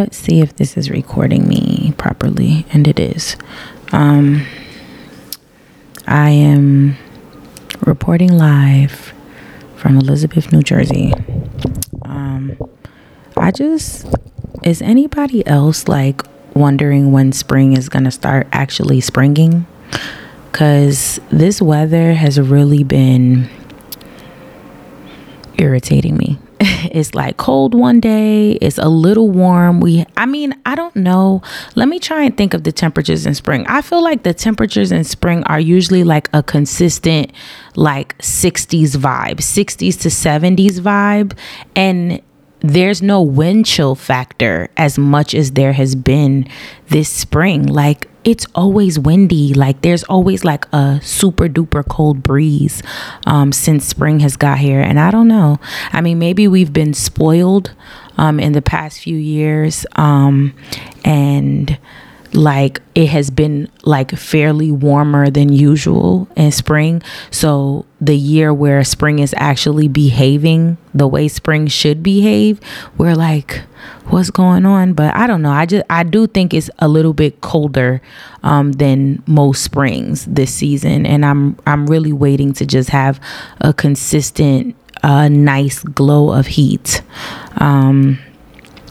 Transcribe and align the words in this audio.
Let's 0.00 0.16
see 0.16 0.40
if 0.40 0.54
this 0.54 0.76
is 0.76 0.90
recording 0.90 1.48
me 1.48 1.92
properly, 1.98 2.64
and 2.72 2.86
it 2.86 3.00
is. 3.00 3.36
Um, 3.90 4.46
I 6.06 6.30
am 6.30 6.96
reporting 7.84 8.38
live 8.38 9.12
from 9.74 9.96
Elizabeth, 9.96 10.52
New 10.52 10.62
Jersey. 10.62 11.12
Um, 12.02 12.56
I 13.36 13.50
just, 13.50 14.06
is 14.62 14.80
anybody 14.82 15.44
else 15.48 15.88
like 15.88 16.22
wondering 16.54 17.10
when 17.10 17.32
spring 17.32 17.76
is 17.76 17.88
going 17.88 18.04
to 18.04 18.12
start 18.12 18.46
actually 18.52 19.00
springing? 19.00 19.66
Because 20.52 21.18
this 21.30 21.60
weather 21.60 22.14
has 22.14 22.38
really 22.38 22.84
been 22.84 23.50
irritating 25.58 26.16
me 26.16 26.38
it's 26.92 27.14
like 27.14 27.36
cold 27.36 27.74
one 27.74 28.00
day. 28.00 28.52
It's 28.52 28.78
a 28.78 28.88
little 28.88 29.30
warm. 29.30 29.80
We 29.80 30.04
i 30.16 30.26
mean 30.26 30.54
i 30.66 30.74
don't 30.74 30.94
know. 30.96 31.42
Let 31.74 31.88
me 31.88 31.98
try 31.98 32.24
and 32.24 32.36
think 32.36 32.54
of 32.54 32.64
the 32.64 32.72
temperatures 32.72 33.26
in 33.26 33.34
spring. 33.34 33.66
I 33.66 33.80
feel 33.82 34.02
like 34.02 34.22
the 34.22 34.34
temperatures 34.34 34.92
in 34.92 35.04
spring 35.04 35.42
are 35.44 35.60
usually 35.60 36.04
like 36.04 36.28
a 36.32 36.42
consistent 36.42 37.32
like 37.76 38.16
60s 38.18 38.96
vibe 38.96 39.36
60s 39.36 40.00
to 40.00 40.08
70s 40.08 40.80
vibe. 40.80 41.36
And 41.74 42.20
there's 42.60 43.00
no 43.00 43.22
wind 43.22 43.66
chill 43.66 43.94
factor 43.94 44.68
as 44.76 44.98
much 44.98 45.34
as 45.34 45.52
there 45.52 45.72
has 45.72 45.94
been 45.94 46.48
this 46.88 47.08
spring. 47.08 47.66
Like 47.66 48.08
it's 48.28 48.46
always 48.54 48.98
windy. 48.98 49.54
Like 49.54 49.80
there's 49.80 50.04
always 50.04 50.44
like 50.44 50.66
a 50.70 51.00
super 51.02 51.48
duper 51.48 51.82
cold 51.88 52.22
breeze 52.22 52.82
um, 53.26 53.52
since 53.52 53.86
spring 53.86 54.20
has 54.20 54.36
got 54.36 54.58
here. 54.58 54.80
And 54.80 55.00
I 55.00 55.10
don't 55.10 55.28
know. 55.28 55.58
I 55.92 56.02
mean, 56.02 56.18
maybe 56.18 56.46
we've 56.46 56.72
been 56.72 56.92
spoiled 56.92 57.72
um, 58.18 58.38
in 58.38 58.52
the 58.52 58.60
past 58.60 59.00
few 59.00 59.16
years. 59.16 59.86
Um, 59.96 60.54
and 61.06 61.78
like 62.34 62.80
it 62.94 63.06
has 63.08 63.30
been 63.30 63.70
like 63.84 64.10
fairly 64.12 64.70
warmer 64.70 65.30
than 65.30 65.52
usual 65.52 66.28
in 66.36 66.52
spring. 66.52 67.02
So 67.30 67.86
the 68.00 68.16
year 68.16 68.52
where 68.52 68.82
spring 68.84 69.18
is 69.18 69.34
actually 69.36 69.88
behaving 69.88 70.76
the 70.94 71.08
way 71.08 71.28
spring 71.28 71.66
should 71.66 72.02
behave, 72.02 72.60
we're 72.96 73.14
like, 73.14 73.62
what's 74.06 74.30
going 74.30 74.66
on? 74.66 74.92
But 74.92 75.14
I 75.16 75.26
don't 75.26 75.42
know. 75.42 75.50
I 75.50 75.66
just 75.66 75.84
I 75.88 76.02
do 76.02 76.26
think 76.26 76.52
it's 76.54 76.70
a 76.78 76.88
little 76.88 77.14
bit 77.14 77.40
colder 77.40 78.00
um, 78.42 78.72
than 78.72 79.22
most 79.26 79.62
springs 79.62 80.24
this 80.26 80.52
season, 80.52 81.06
and 81.06 81.24
I'm 81.24 81.56
I'm 81.66 81.86
really 81.86 82.12
waiting 82.12 82.52
to 82.54 82.66
just 82.66 82.90
have 82.90 83.20
a 83.60 83.72
consistent, 83.72 84.76
uh, 85.02 85.28
nice 85.28 85.82
glow 85.82 86.30
of 86.30 86.46
heat. 86.46 87.02
Um, 87.56 88.18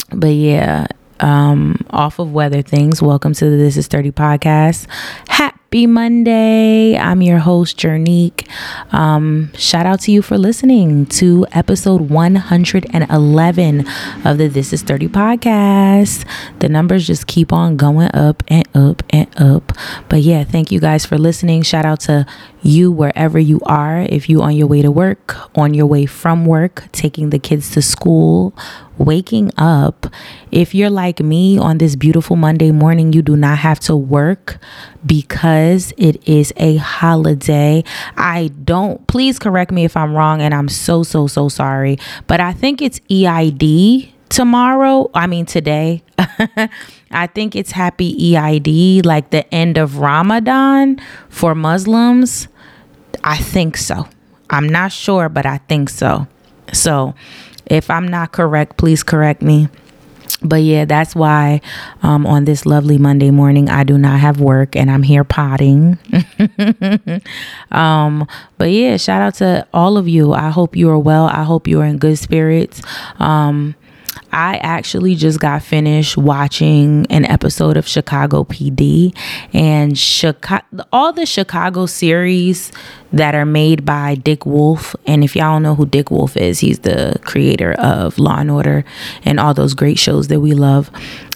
but 0.10 0.30
yeah, 0.30 0.88
um, 1.20 1.86
off 1.90 2.20
of 2.20 2.32
weather 2.32 2.62
things. 2.62 3.02
Welcome 3.02 3.34
to 3.34 3.50
the 3.50 3.58
This 3.58 3.78
Is 3.78 3.88
30 3.88 4.12
podcast. 4.12 4.88
Happy 5.28 5.58
Monday. 5.74 6.98
I'm 6.98 7.22
your 7.22 7.40
host, 7.40 7.78
Jernique. 7.78 8.48
Um, 8.94 9.52
shout 9.54 9.86
out 9.86 10.00
to 10.02 10.12
you 10.12 10.22
for 10.22 10.38
listening 10.38 11.06
to 11.08 11.46
episode 11.52 12.10
111 12.10 13.86
of 14.26 14.38
the 14.38 14.48
This 14.48 14.72
Is 14.72 14.82
30 14.82 15.10
podcast. 15.10 16.26
The 16.60 16.70
numbers 16.70 17.06
just 17.06 17.28
keep 17.28 17.52
on 17.52 17.76
going 17.76 18.10
up 18.14 18.44
and 18.48 18.66
up 18.74 19.04
and 19.10 19.28
up. 19.40 19.74
But 20.08 20.22
yeah, 20.22 20.46
thank 20.46 20.72
you 20.72 20.80
guys 20.80 21.06
for 21.06 21.18
listening. 21.18 21.64
Shout 21.64 21.86
out 21.86 22.00
to 22.02 22.26
you 22.62 22.92
wherever 22.92 23.38
you 23.38 23.60
are. 23.66 24.08
If 24.10 24.30
you 24.30 24.42
on 24.42 24.56
your 24.56 24.68
way 24.68 24.82
to 24.82 24.90
work, 24.92 25.36
on 25.58 25.74
your 25.74 25.86
way 25.86 26.06
from 26.06 26.46
work, 26.46 26.86
taking 26.94 27.30
the 27.30 27.40
kids 27.40 27.72
to 27.72 27.82
school, 27.82 28.54
waking 28.98 29.52
up. 29.58 30.08
If 30.52 30.74
you're 30.74 30.90
like 30.90 31.20
me 31.20 31.58
on 31.58 31.78
this 31.78 31.96
beautiful 31.96 32.36
Monday 32.36 32.72
morning, 32.72 33.14
you 33.14 33.22
do 33.22 33.36
not 33.36 33.60
have 33.60 33.80
to 33.82 33.96
work 33.96 34.58
because 35.06 35.57
it 35.98 36.28
is 36.28 36.54
a 36.58 36.78
holiday. 36.78 37.84
I 38.16 38.52
don't, 38.64 39.06
please 39.08 39.40
correct 39.40 39.72
me 39.72 39.86
if 39.86 39.98
I'm 39.98 40.14
wrong, 40.14 40.42
and 40.42 40.54
I'm 40.54 40.70
so, 40.70 41.04
so, 41.04 41.28
so 41.28 41.50
sorry, 41.50 41.98
but 42.28 42.40
I 42.40 42.54
think 42.54 42.82
it's 42.82 43.00
EID 43.10 44.10
tomorrow. 44.30 45.10
I 45.14 45.28
mean, 45.28 45.46
today. 45.46 46.04
I 47.12 47.28
think 47.28 47.56
it's 47.56 47.72
happy 47.72 48.36
EID, 48.36 49.06
like 49.06 49.30
the 49.30 49.52
end 49.54 49.78
of 49.78 49.98
Ramadan 49.98 51.00
for 51.30 51.56
Muslims. 51.56 52.48
I 53.24 53.38
think 53.38 53.78
so. 53.78 54.08
I'm 54.50 54.68
not 54.68 54.92
sure, 54.92 55.30
but 55.30 55.46
I 55.46 55.58
think 55.70 55.90
so. 55.90 56.28
So, 56.74 57.16
if 57.66 57.90
I'm 57.90 58.08
not 58.08 58.32
correct, 58.32 58.78
please 58.78 59.04
correct 59.04 59.42
me. 59.42 59.70
But 60.42 60.62
yeah, 60.62 60.86
that's 60.86 61.16
why 61.16 61.62
um, 62.04 62.28
on 62.28 62.46
this 62.46 62.66
lovely 62.66 62.98
Monday 62.98 63.32
morning, 63.32 63.70
I 63.70 63.84
do 63.84 63.98
not 63.98 64.20
have 64.20 64.40
work 64.40 64.76
and 64.76 64.92
I'm 64.92 65.02
here 65.02 65.24
potting. 65.24 65.98
um, 67.72 68.28
but 68.58 68.66
yeah, 68.72 68.98
shout 68.98 69.22
out 69.22 69.36
to 69.36 69.68
all 69.74 69.98
of 69.98 70.08
you. 70.08 70.34
I 70.34 70.50
hope 70.50 70.76
you 70.76 70.90
are 70.90 71.00
well. 71.00 71.26
I 71.26 71.44
hope 71.44 71.68
you 71.68 71.82
are 71.82 71.86
in 71.86 71.98
good 71.98 72.20
spirits. 72.20 72.82
Um, 73.20 73.76
I 74.32 74.58
actually 74.58 75.16
just 75.16 75.40
got 75.40 75.64
finished 75.64 76.18
watching 76.18 77.06
an 77.10 77.26
episode 77.26 77.78
of 77.78 77.88
Chicago 77.88 78.44
PD 78.44 79.16
and 79.54 79.98
Chicago 79.98 80.66
all 80.92 81.14
the 81.14 81.26
Chicago 81.26 81.86
series 81.86 82.72
that 83.14 83.36
are 83.36 83.46
made 83.46 83.86
by 83.86 84.16
Dick 84.16 84.46
Wolf 84.46 84.96
and 85.06 85.24
if 85.24 85.36
y'all 85.36 85.60
know 85.60 85.76
who 85.76 85.86
Dick 85.86 86.12
Wolf 86.12 86.36
is, 86.38 86.60
he's 86.60 86.80
the 86.80 87.16
creator 87.24 87.74
of 87.74 88.20
Law 88.20 88.40
and 88.40 88.52
Order 88.52 88.86
and 89.24 89.40
all 89.40 89.54
those 89.54 89.74
great 89.74 90.00
shows 90.00 90.28
that 90.28 90.40
we 90.40 90.54
love. 90.54 90.92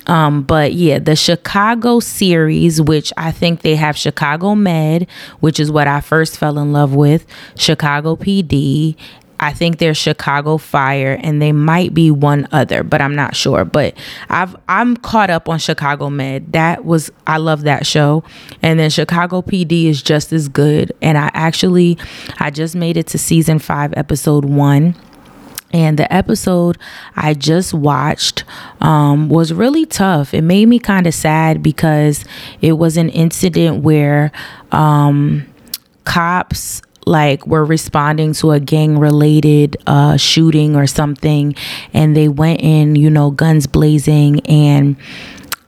Um, 0.07 0.43
but 0.43 0.73
yeah, 0.73 0.99
the 0.99 1.15
Chicago 1.15 1.99
series, 1.99 2.81
which 2.81 3.13
I 3.17 3.31
think 3.31 3.61
they 3.61 3.75
have 3.75 3.95
Chicago 3.95 4.55
Med, 4.55 5.07
which 5.39 5.59
is 5.59 5.71
what 5.71 5.87
I 5.87 6.01
first 6.01 6.37
fell 6.37 6.57
in 6.57 6.73
love 6.73 6.95
with, 6.95 7.25
Chicago 7.55 8.15
PD, 8.15 8.95
I 9.41 9.53
think 9.53 9.79
there's 9.79 9.97
Chicago 9.97 10.57
Fire 10.57 11.19
and 11.21 11.41
they 11.41 11.51
might 11.51 11.95
be 11.95 12.11
one 12.11 12.47
other, 12.51 12.83
but 12.83 13.01
I'm 13.01 13.15
not 13.15 13.35
sure. 13.35 13.65
But 13.65 13.95
I've 14.29 14.55
I'm 14.69 14.95
caught 14.95 15.31
up 15.31 15.49
on 15.49 15.57
Chicago 15.57 16.11
Med. 16.11 16.53
That 16.53 16.85
was 16.85 17.11
I 17.25 17.37
love 17.37 17.63
that 17.63 17.87
show. 17.87 18.23
And 18.61 18.79
then 18.79 18.91
Chicago 18.91 19.41
PD 19.41 19.85
is 19.85 20.03
just 20.03 20.31
as 20.31 20.47
good. 20.47 20.93
And 21.01 21.17
I 21.17 21.31
actually 21.33 21.97
I 22.39 22.51
just 22.51 22.75
made 22.75 22.97
it 22.97 23.07
to 23.07 23.17
season 23.17 23.57
5 23.57 23.95
episode 23.97 24.45
1 24.45 24.95
and 25.73 25.97
the 25.97 26.11
episode 26.13 26.77
I 27.15 27.33
just 27.33 27.73
watched 27.73 28.43
um, 28.81 29.29
was 29.29 29.53
really 29.53 29.85
tough. 29.85 30.33
It 30.33 30.41
made 30.41 30.67
me 30.67 30.79
kind 30.79 31.07
of 31.07 31.13
sad 31.13 31.63
because 31.63 32.25
it 32.61 32.73
was 32.73 32.97
an 32.97 33.09
incident 33.09 33.81
where 33.83 34.31
um, 34.71 35.47
cops 36.03 36.81
like 37.05 37.45
were 37.47 37.65
responding 37.65 38.33
to 38.33 38.51
a 38.51 38.59
gang 38.59 38.97
related 38.97 39.77
uh, 39.87 40.17
shooting 40.17 40.75
or 40.75 40.87
something 40.87 41.55
and 41.93 42.15
they 42.15 42.27
went 42.27 42.61
in 42.61 42.95
you 42.95 43.09
know 43.09 43.31
guns 43.31 43.67
blazing 43.67 44.39
and 44.41 44.95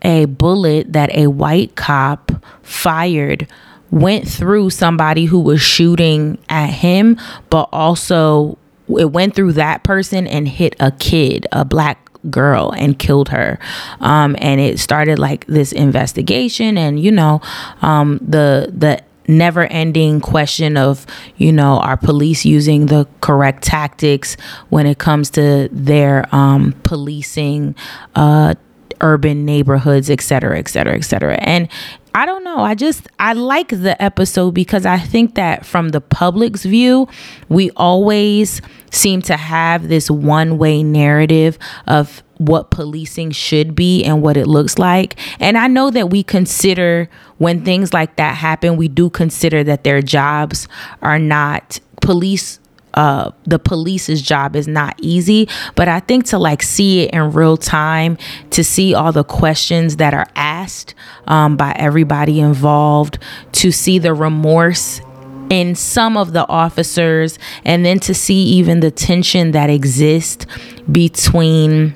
a 0.04 0.26
bullet 0.26 0.92
that 0.92 1.14
a 1.16 1.28
white 1.28 1.76
cop 1.76 2.32
fired 2.62 3.48
went 3.90 4.28
through 4.28 4.70
somebody 4.70 5.26
who 5.26 5.40
was 5.40 5.62
shooting 5.62 6.38
at 6.50 6.68
him 6.68 7.18
but 7.50 7.70
also 7.72 8.58
it 8.98 9.12
went 9.12 9.34
through 9.34 9.54
that 9.54 9.84
person 9.84 10.28
and 10.28 10.48
hit 10.48 10.76
a 10.80 10.92
kid 10.92 11.48
a 11.52 11.64
black 11.64 12.04
girl 12.30 12.74
and 12.76 12.98
killed 12.98 13.30
her. 13.30 13.60
Um, 14.00 14.36
and 14.40 14.60
it 14.60 14.80
started 14.80 15.20
like 15.20 15.46
this 15.48 15.72
investigation 15.72 16.78
and 16.78 17.00
you 17.00 17.12
know 17.12 17.42
um, 17.82 18.20
the 18.22 18.72
the 18.76 19.02
never 19.28 19.66
ending 19.66 20.19
question 20.19 20.78
of, 20.78 21.06
you 21.38 21.51
know, 21.51 21.79
are 21.79 21.97
police 21.97 22.45
using 22.45 22.88
the 22.88 23.07
correct 23.22 23.63
tactics 23.63 24.35
when 24.69 24.85
it 24.85 24.97
comes 24.97 25.29
to 25.31 25.69
their 25.72 26.25
um, 26.35 26.73
policing 26.84 27.75
uh, 28.16 28.53
urban 29.01 29.45
neighborhoods, 29.45 30.09
et 30.09 30.22
cetera, 30.22 30.58
et 30.58 30.67
cetera, 30.67 30.96
et 30.96 31.03
cetera. 31.03 31.35
And 31.35 31.67
I 32.16 32.28
don't 32.28 32.43
know. 32.43 32.59
I 32.59 32.75
just 32.75 33.08
I 33.17 33.34
like 33.34 33.70
the 33.70 33.99
episode 34.02 34.52
because 34.52 34.85
I 34.85 34.99
think 34.99 35.34
that 35.35 35.66
from 35.66 35.90
the 35.90 35.99
public's 35.99 36.64
view, 36.64 37.08
we 37.49 37.72
always 37.72 38.61
seem 38.91 39.23
to 39.23 39.35
have 39.35 39.87
this 39.87 40.11
one-way 40.11 40.84
narrative 40.84 41.58
of 41.87 42.22
what 42.47 42.72
policing 42.72 43.31
should 43.31 43.75
be 43.75 44.03
and 44.03 44.22
what 44.22 44.37
it 44.37 44.47
looks 44.47 44.78
like. 44.78 45.16
And 45.40 45.57
I 45.57 45.67
know 45.67 45.90
that 45.91 46.09
we 46.09 46.23
consider 46.23 47.09
when 47.37 47.63
things 47.63 47.93
like 47.93 48.16
that 48.17 48.35
happen, 48.35 48.78
we 48.78 48.87
do 48.87 49.09
consider 49.09 49.63
that 49.63 49.84
their 49.84 50.01
jobs 50.01 50.67
are 51.01 51.19
not 51.19 51.79
police 52.01 52.59
uh 52.95 53.31
the 53.45 53.57
police's 53.57 54.22
job 54.22 54.55
is 54.55 54.67
not 54.67 54.93
easy 55.01 55.47
but 55.73 55.87
i 55.87 55.99
think 55.99 56.25
to 56.25 56.37
like 56.37 56.61
see 56.61 57.01
it 57.01 57.11
in 57.11 57.31
real 57.31 57.57
time 57.57 58.17
to 58.51 58.63
see 58.63 58.93
all 58.93 59.11
the 59.11 59.23
questions 59.23 59.95
that 59.95 60.13
are 60.13 60.28
asked 60.35 60.93
um, 61.25 61.57
by 61.57 61.72
everybody 61.78 62.40
involved 62.40 63.17
to 63.51 63.72
see 63.72 63.97
the 63.97 64.13
remorse 64.13 65.01
in 65.49 65.75
some 65.75 66.17
of 66.17 66.34
the 66.34 66.47
officers 66.47 67.37
and 67.63 67.85
then 67.85 67.99
to 67.99 68.13
see 68.13 68.43
even 68.43 68.79
the 68.79 68.91
tension 68.91 69.51
that 69.51 69.69
exists 69.69 70.45
between 70.91 71.95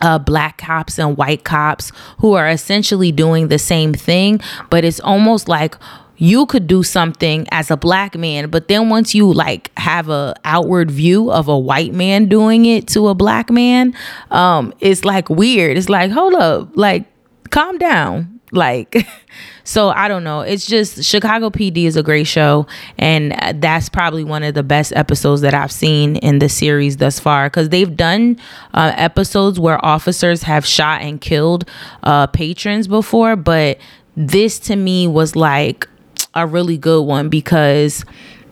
uh, 0.00 0.18
black 0.18 0.58
cops 0.58 0.98
and 0.98 1.16
white 1.16 1.44
cops 1.44 1.92
who 2.18 2.34
are 2.34 2.48
essentially 2.48 3.12
doing 3.12 3.48
the 3.48 3.58
same 3.58 3.92
thing, 3.92 4.40
but 4.70 4.84
it's 4.84 5.00
almost 5.00 5.48
like 5.48 5.76
you 6.16 6.44
could 6.44 6.66
do 6.66 6.82
something 6.82 7.46
as 7.50 7.70
a 7.70 7.78
black 7.78 8.14
man 8.14 8.50
but 8.50 8.68
then 8.68 8.90
once 8.90 9.14
you 9.14 9.32
like 9.32 9.70
have 9.78 10.10
a 10.10 10.34
outward 10.44 10.90
view 10.90 11.32
of 11.32 11.48
a 11.48 11.58
white 11.58 11.94
man 11.94 12.26
doing 12.26 12.66
it 12.66 12.86
to 12.86 13.08
a 13.08 13.14
black 13.14 13.48
man 13.48 13.94
um 14.30 14.74
it's 14.80 15.02
like 15.04 15.30
weird. 15.30 15.76
It's 15.76 15.88
like 15.88 16.10
hold 16.10 16.34
up. 16.34 16.70
Like 16.76 17.06
calm 17.50 17.78
down 17.78 18.39
like 18.52 19.06
so 19.64 19.90
i 19.90 20.08
don't 20.08 20.24
know 20.24 20.40
it's 20.40 20.66
just 20.66 21.04
chicago 21.04 21.50
pd 21.50 21.84
is 21.84 21.96
a 21.96 22.02
great 22.02 22.26
show 22.26 22.66
and 22.98 23.32
that's 23.62 23.88
probably 23.88 24.24
one 24.24 24.42
of 24.42 24.54
the 24.54 24.62
best 24.62 24.92
episodes 24.96 25.40
that 25.40 25.54
i've 25.54 25.72
seen 25.72 26.16
in 26.16 26.38
the 26.38 26.48
series 26.48 26.96
thus 26.96 27.20
far 27.20 27.46
because 27.48 27.68
they've 27.68 27.96
done 27.96 28.36
uh, 28.74 28.92
episodes 28.96 29.60
where 29.60 29.84
officers 29.84 30.42
have 30.42 30.66
shot 30.66 31.00
and 31.02 31.20
killed 31.20 31.64
uh, 32.02 32.26
patrons 32.26 32.88
before 32.88 33.36
but 33.36 33.78
this 34.16 34.58
to 34.58 34.76
me 34.76 35.06
was 35.06 35.36
like 35.36 35.88
a 36.34 36.46
really 36.46 36.76
good 36.76 37.02
one 37.02 37.28
because 37.28 38.04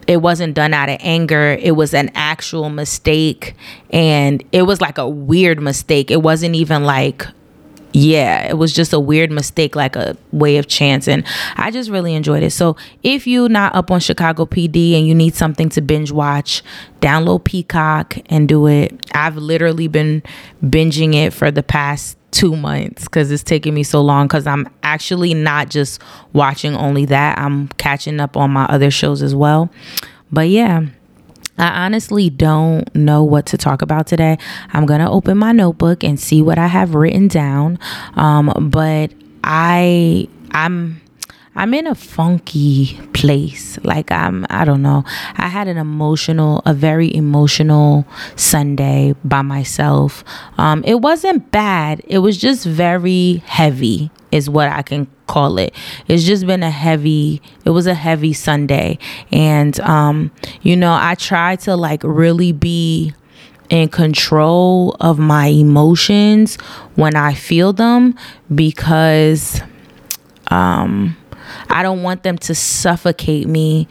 it 0.08 0.22
wasn't 0.22 0.54
done 0.54 0.72
out 0.72 0.88
of 0.88 0.96
anger. 1.00 1.56
It 1.60 1.72
was 1.72 1.92
an 1.92 2.10
actual 2.14 2.70
mistake. 2.70 3.54
And 3.90 4.42
it 4.52 4.62
was 4.62 4.80
like 4.80 4.96
a 4.96 5.06
weird 5.06 5.60
mistake. 5.60 6.10
It 6.10 6.22
wasn't 6.22 6.54
even 6.54 6.84
like, 6.84 7.26
yeah, 7.98 8.48
it 8.48 8.56
was 8.56 8.72
just 8.72 8.92
a 8.92 9.00
weird 9.00 9.32
mistake, 9.32 9.74
like 9.74 9.96
a 9.96 10.16
way 10.30 10.56
of 10.56 10.68
chance. 10.68 11.08
And 11.08 11.24
I 11.56 11.70
just 11.70 11.90
really 11.90 12.14
enjoyed 12.14 12.44
it. 12.44 12.50
So 12.50 12.76
if 13.02 13.26
you're 13.26 13.48
not 13.48 13.74
up 13.74 13.90
on 13.90 13.98
Chicago 13.98 14.46
PD 14.46 14.96
and 14.96 15.06
you 15.06 15.14
need 15.14 15.34
something 15.34 15.68
to 15.70 15.80
binge 15.80 16.12
watch, 16.12 16.62
download 17.00 17.44
Peacock 17.44 18.16
and 18.26 18.48
do 18.48 18.68
it. 18.68 18.94
I've 19.14 19.36
literally 19.36 19.88
been 19.88 20.22
binging 20.62 21.14
it 21.14 21.32
for 21.32 21.50
the 21.50 21.62
past 21.62 22.16
two 22.30 22.54
months 22.54 23.04
because 23.04 23.32
it's 23.32 23.42
taking 23.42 23.74
me 23.74 23.82
so 23.82 24.00
long 24.00 24.28
because 24.28 24.46
I'm 24.46 24.68
actually 24.84 25.34
not 25.34 25.70
just 25.70 26.00
watching 26.32 26.76
only 26.76 27.04
that, 27.06 27.38
I'm 27.38 27.68
catching 27.78 28.20
up 28.20 28.36
on 28.36 28.52
my 28.52 28.64
other 28.66 28.90
shows 28.92 29.22
as 29.22 29.34
well. 29.34 29.70
But 30.30 30.50
yeah. 30.50 30.86
I 31.58 31.84
honestly 31.84 32.30
don't 32.30 32.94
know 32.94 33.24
what 33.24 33.46
to 33.46 33.58
talk 33.58 33.82
about 33.82 34.06
today. 34.06 34.38
I'm 34.72 34.86
going 34.86 35.00
to 35.00 35.08
open 35.08 35.38
my 35.38 35.52
notebook 35.52 36.04
and 36.04 36.18
see 36.18 36.42
what 36.42 36.58
I 36.58 36.66
have 36.66 36.94
written 36.94 37.28
down. 37.28 37.78
Um, 38.14 38.70
but 38.70 39.12
I 39.44 40.28
I'm 40.52 41.00
I'm 41.58 41.74
in 41.74 41.88
a 41.88 41.94
funky 41.96 42.96
place. 43.12 43.80
Like 43.82 44.12
I'm 44.12 44.46
I 44.48 44.64
don't 44.64 44.80
know. 44.80 45.02
I 45.34 45.48
had 45.48 45.66
an 45.66 45.76
emotional, 45.76 46.62
a 46.64 46.72
very 46.72 47.12
emotional 47.12 48.06
Sunday 48.36 49.16
by 49.24 49.42
myself. 49.42 50.22
Um 50.56 50.84
it 50.84 51.00
wasn't 51.00 51.50
bad. 51.50 52.00
It 52.06 52.20
was 52.20 52.38
just 52.38 52.64
very 52.64 53.42
heavy 53.44 54.12
is 54.30 54.48
what 54.48 54.68
I 54.68 54.82
can 54.82 55.08
call 55.26 55.58
it. 55.58 55.74
It's 56.06 56.22
just 56.22 56.46
been 56.46 56.62
a 56.62 56.70
heavy 56.70 57.42
it 57.64 57.70
was 57.70 57.88
a 57.88 57.94
heavy 57.94 58.32
Sunday 58.32 58.98
and 59.32 59.80
um 59.80 60.30
you 60.62 60.76
know, 60.76 60.92
I 60.92 61.16
try 61.16 61.56
to 61.56 61.74
like 61.74 62.02
really 62.04 62.52
be 62.52 63.12
in 63.68 63.88
control 63.88 64.96
of 65.00 65.18
my 65.18 65.48
emotions 65.48 66.54
when 66.94 67.16
I 67.16 67.34
feel 67.34 67.72
them 67.72 68.14
because 68.54 69.60
um 70.52 71.16
I 71.68 71.82
don't 71.82 72.02
want 72.02 72.22
them 72.22 72.38
to 72.38 72.54
suffocate 72.54 73.46
me 73.46 73.88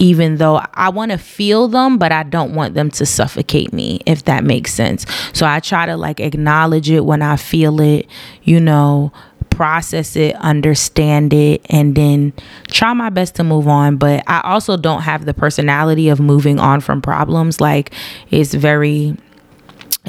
even 0.00 0.38
though 0.38 0.62
I 0.72 0.88
want 0.88 1.12
to 1.12 1.18
feel 1.18 1.68
them, 1.68 1.98
but 1.98 2.10
I 2.10 2.22
don't 2.22 2.54
want 2.54 2.72
them 2.72 2.90
to 2.92 3.04
suffocate 3.04 3.70
me, 3.72 4.00
if 4.06 4.24
that 4.24 4.44
makes 4.44 4.72
sense. 4.72 5.04
So 5.34 5.46
I 5.46 5.60
try 5.60 5.84
to 5.84 5.96
like 5.96 6.20
acknowledge 6.20 6.90
it 6.90 7.04
when 7.04 7.20
I 7.20 7.36
feel 7.36 7.80
it, 7.82 8.06
you 8.42 8.60
know, 8.60 9.12
process 9.50 10.16
it, 10.16 10.34
understand 10.36 11.34
it, 11.34 11.60
and 11.68 11.94
then 11.94 12.32
try 12.68 12.94
my 12.94 13.10
best 13.10 13.34
to 13.34 13.44
move 13.44 13.68
on. 13.68 13.98
But 13.98 14.24
I 14.26 14.40
also 14.40 14.78
don't 14.78 15.02
have 15.02 15.26
the 15.26 15.34
personality 15.34 16.08
of 16.08 16.18
moving 16.18 16.58
on 16.58 16.80
from 16.80 17.02
problems. 17.02 17.60
Like, 17.60 17.92
it's 18.30 18.54
very 18.54 19.18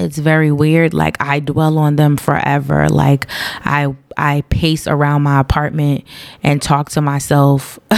it's 0.01 0.18
very 0.18 0.51
weird. 0.51 0.94
Like 0.94 1.18
i 1.21 1.39
dwell 1.39 1.77
on 1.77 1.95
them 1.95 2.18
forever. 2.18 2.89
Like 2.89 3.27
i 3.63 3.94
i 4.18 4.42
pace 4.50 4.88
around 4.88 5.24
my 5.24 5.39
apartment 5.39 6.03
and 6.44 6.62
talk 6.62 6.89
to 6.92 7.01
myself. 7.01 7.80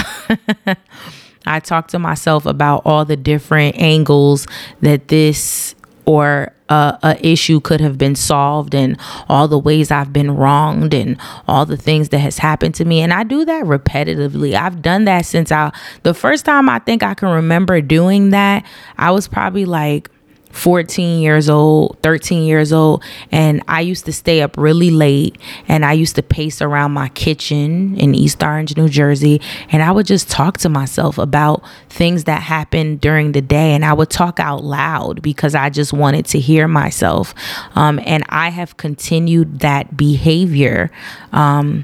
I 1.46 1.60
talk 1.60 1.90
to 1.90 2.00
myself 2.00 2.46
about 2.46 2.84
all 2.86 3.04
the 3.04 3.18
different 3.18 3.78
angles 3.78 4.48
that 4.82 5.10
this 5.10 5.76
or 6.06 6.54
a 6.70 7.18
issue 7.22 7.60
could 7.60 7.82
have 7.82 7.98
been 7.98 8.16
solved 8.16 8.74
and 8.74 8.98
all 9.30 9.48
the 9.48 9.60
ways 9.60 9.92
I've 9.92 10.12
been 10.12 10.32
wronged 10.32 10.94
and 10.94 11.18
all 11.48 11.66
the 11.66 11.78
things 11.78 12.10
that 12.10 12.20
has 12.20 12.38
happened 12.40 12.76
to 12.76 12.86
me. 12.86 13.02
And 13.02 13.14
I 13.14 13.24
do 13.24 13.46
that 13.46 13.66
repetitively. 13.66 14.56
I've 14.56 14.82
done 14.82 15.06
that 15.06 15.26
since 15.26 15.52
I 15.52 15.72
the 16.04 16.14
first 16.14 16.46
time 16.46 16.70
I 16.70 16.80
think 16.80 17.04
I 17.04 17.14
can 17.14 17.30
remember 17.30 17.80
doing 17.82 18.32
that, 18.32 18.66
I 18.98 19.12
was 19.12 19.28
probably 19.28 19.66
like 19.66 20.10
14 20.54 21.20
years 21.20 21.50
old, 21.50 21.98
13 22.04 22.44
years 22.44 22.72
old, 22.72 23.04
and 23.32 23.62
I 23.68 23.82
used 23.82 24.06
to 24.06 24.14
stay 24.14 24.42
up 24.42 24.56
really 24.56 24.92
late 24.92 25.38
and 25.68 25.84
I 25.84 25.94
used 25.94 26.16
to 26.16 26.24
pace 26.24 26.62
around 26.62 26.92
my 26.92 27.10
kitchen 27.10 27.98
in 27.98 28.14
East 28.14 28.42
Orange, 28.44 28.78
New 28.78 28.88
Jersey, 28.88 29.42
and 29.72 29.82
I 29.82 29.92
would 29.92 30.06
just 30.06 30.30
talk 30.30 30.60
to 30.60 30.70
myself 30.70 31.18
about 31.18 31.64
things 31.90 32.26
that 32.26 32.44
happened 32.44 33.02
during 33.02 33.32
the 33.32 33.42
day 33.42 33.74
and 33.74 33.84
I 33.84 33.94
would 33.94 34.12
talk 34.12 34.40
out 34.40 34.64
loud 34.64 35.22
because 35.24 35.56
I 35.56 35.70
just 35.70 35.92
wanted 35.92 36.28
to 36.28 36.40
hear 36.40 36.68
myself. 36.68 37.34
Um, 37.76 38.00
and 38.06 38.24
I 38.30 38.50
have 38.50 38.78
continued 38.78 39.60
that 39.60 39.98
behavior. 39.98 40.92
Um, 41.32 41.84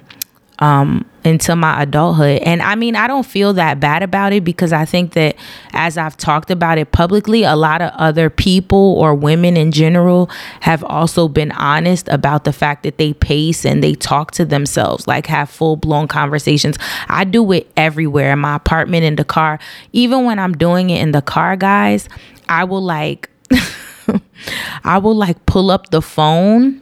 um, 0.59 1.06
into 1.23 1.56
my 1.56 1.83
adulthood. 1.83 2.41
And 2.44 2.61
I 2.61 2.75
mean, 2.75 2.95
I 2.95 3.07
don't 3.07 3.25
feel 3.25 3.53
that 3.53 3.79
bad 3.79 4.03
about 4.03 4.33
it 4.33 4.44
because 4.44 4.71
I 4.71 4.85
think 4.85 5.13
that 5.13 5.35
as 5.73 5.97
I've 5.97 6.17
talked 6.17 6.51
about 6.51 6.77
it 6.77 6.91
publicly, 6.91 7.44
a 7.44 7.56
lot 7.56 7.81
of 7.81 7.91
other 7.94 8.29
people 8.29 8.95
or 8.97 9.15
women 9.15 9.57
in 9.57 9.71
general 9.71 10.29
have 10.61 10.83
also 10.83 11.27
been 11.27 11.51
honest 11.53 12.07
about 12.09 12.44
the 12.44 12.53
fact 12.53 12.83
that 12.83 12.97
they 12.97 13.13
pace 13.13 13.65
and 13.65 13.83
they 13.83 13.95
talk 13.95 14.31
to 14.31 14.45
themselves, 14.45 15.07
like 15.07 15.27
have 15.27 15.50
full 15.50 15.75
blown 15.75 16.07
conversations. 16.07 16.77
I 17.07 17.23
do 17.23 17.51
it 17.53 17.71
everywhere 17.77 18.33
in 18.33 18.39
my 18.39 18.56
apartment, 18.56 19.03
in 19.03 19.15
the 19.15 19.25
car. 19.25 19.59
Even 19.94 20.25
when 20.25 20.39
I'm 20.39 20.53
doing 20.53 20.89
it 20.89 21.01
in 21.01 21.11
the 21.11 21.21
car, 21.21 21.56
guys, 21.56 22.09
I 22.50 22.65
will 22.65 22.83
like, 22.83 23.29
I 24.83 24.97
will 24.97 25.15
like 25.15 25.45
pull 25.45 25.71
up 25.71 25.89
the 25.89 26.01
phone 26.01 26.81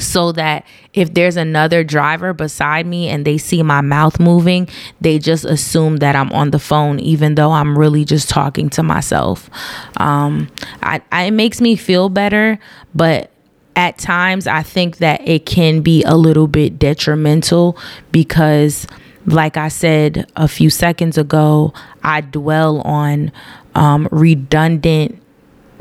so 0.00 0.32
that 0.32 0.66
if 0.92 1.14
there's 1.14 1.36
another 1.36 1.84
driver 1.84 2.32
beside 2.32 2.86
me 2.86 3.08
and 3.08 3.24
they 3.24 3.38
see 3.38 3.62
my 3.62 3.80
mouth 3.80 4.18
moving, 4.18 4.68
they 5.00 5.18
just 5.18 5.44
assume 5.44 5.98
that 5.98 6.16
I'm 6.16 6.32
on 6.32 6.50
the 6.50 6.58
phone, 6.58 6.98
even 7.00 7.34
though 7.34 7.52
I'm 7.52 7.78
really 7.78 8.04
just 8.04 8.28
talking 8.28 8.68
to 8.70 8.82
myself. 8.82 9.50
Um, 9.98 10.48
I, 10.82 11.00
I, 11.12 11.24
it 11.24 11.32
makes 11.32 11.60
me 11.60 11.76
feel 11.76 12.08
better, 12.08 12.58
but 12.94 13.30
at 13.76 13.98
times 13.98 14.46
I 14.46 14.62
think 14.62 14.98
that 14.98 15.26
it 15.26 15.46
can 15.46 15.80
be 15.80 16.02
a 16.04 16.16
little 16.16 16.48
bit 16.48 16.78
detrimental 16.78 17.78
because, 18.10 18.86
like 19.26 19.56
I 19.56 19.68
said 19.68 20.30
a 20.36 20.48
few 20.48 20.70
seconds 20.70 21.16
ago, 21.16 21.72
I 22.02 22.20
dwell 22.20 22.80
on 22.80 23.30
um, 23.74 24.08
redundant 24.10 25.22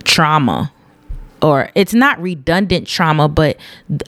trauma 0.03 0.71
or 1.41 1.69
it's 1.75 1.93
not 1.93 2.22
redundant 2.22 2.88
trauma, 2.88 3.27
but 3.27 3.58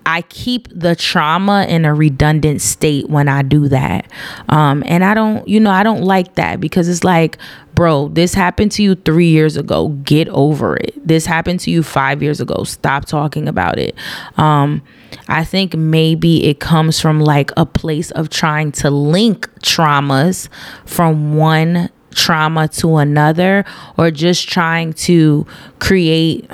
I 0.05 0.21
keep 0.23 0.67
the 0.73 0.95
trauma 0.95 1.65
in 1.67 1.85
a 1.85 1.93
redundant 1.93 2.61
state 2.61 3.09
when 3.09 3.27
I 3.27 3.41
do 3.41 3.67
that. 3.69 4.11
Um, 4.49 4.83
and 4.85 5.03
I 5.03 5.13
don't, 5.13 5.47
you 5.47 5.59
know, 5.59 5.71
I 5.71 5.83
don't 5.83 6.03
like 6.03 6.35
that 6.35 6.59
because 6.59 6.89
it's 6.89 7.03
like, 7.03 7.37
bro, 7.73 8.09
this 8.09 8.33
happened 8.33 8.71
to 8.73 8.83
you 8.83 8.95
three 8.95 9.29
years 9.29 9.57
ago. 9.57 9.89
Get 10.03 10.27
over 10.29 10.75
it. 10.77 10.95
This 11.07 11.25
happened 11.25 11.59
to 11.61 11.71
you 11.71 11.83
five 11.83 12.21
years 12.21 12.41
ago. 12.41 12.63
Stop 12.63 13.05
talking 13.05 13.47
about 13.47 13.79
it. 13.79 13.95
Um, 14.37 14.81
I 15.27 15.43
think 15.43 15.75
maybe 15.75 16.45
it 16.45 16.59
comes 16.59 16.99
from 16.99 17.19
like 17.19 17.51
a 17.57 17.65
place 17.65 18.11
of 18.11 18.29
trying 18.29 18.71
to 18.73 18.89
link 18.89 19.49
traumas 19.61 20.49
from 20.85 21.35
one 21.35 21.89
trauma 22.13 22.67
to 22.67 22.97
another 22.97 23.65
or 23.97 24.11
just 24.11 24.49
trying 24.49 24.93
to 24.93 25.45
create 25.79 26.49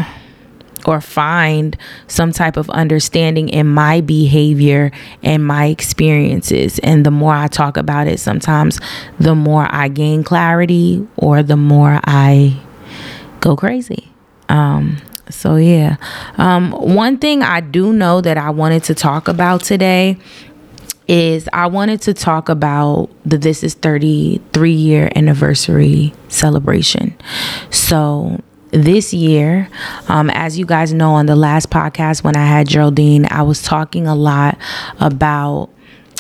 or 0.88 1.02
find 1.02 1.78
some 2.08 2.32
type 2.32 2.58
of 2.58 2.70
understanding 2.70 3.50
in 3.50 3.68
my 3.68 4.02
behavior 4.02 4.92
and 5.22 5.46
my 5.46 5.66
experiences. 5.66 6.80
And 6.80 7.06
the 7.06 7.12
more 7.12 7.34
I 7.34 7.48
talk 7.48 7.78
about 7.78 8.08
it, 8.08 8.20
sometimes 8.20 8.80
the 9.20 9.36
more 9.36 9.68
I 9.70 9.90
gain 9.90 10.24
clarity 10.24 11.06
or 11.18 11.44
the 11.44 11.58
more 11.58 12.00
I 12.06 12.60
go 13.42 13.56
crazy. 13.56 14.12
Um, 14.50 14.98
so 15.30 15.58
yeah. 15.58 15.98
Um, 16.38 16.72
one 16.72 17.18
thing 17.18 17.44
I 17.44 17.60
do 17.60 17.92
know 17.94 18.22
that 18.22 18.38
I 18.38 18.50
wanted 18.50 18.84
to 18.86 18.96
talk 18.96 19.28
about 19.28 19.62
today 19.62 20.18
is 21.08 21.48
I 21.54 21.68
wanted 21.68 22.02
to 22.04 22.14
talk 22.14 22.50
about 22.50 23.10
the 23.26 23.38
This 23.38 23.64
Is 23.64 23.74
33 23.76 24.72
year 24.72 25.10
anniversary 25.16 26.14
celebration. 26.28 27.16
So 27.70 28.42
this 28.72 29.14
year, 29.14 29.70
um, 30.08 30.30
as 30.30 30.58
you 30.58 30.66
guys 30.66 30.94
know, 30.94 31.14
on 31.14 31.26
the 31.26 31.36
last 31.36 31.70
podcast 31.70 32.24
when 32.24 32.36
I 32.36 32.46
had 32.46 32.68
Geraldine, 32.68 33.28
I 33.30 33.42
was 33.42 33.62
talking 33.62 34.08
a 34.08 34.16
lot 34.16 34.58
about 35.00 35.70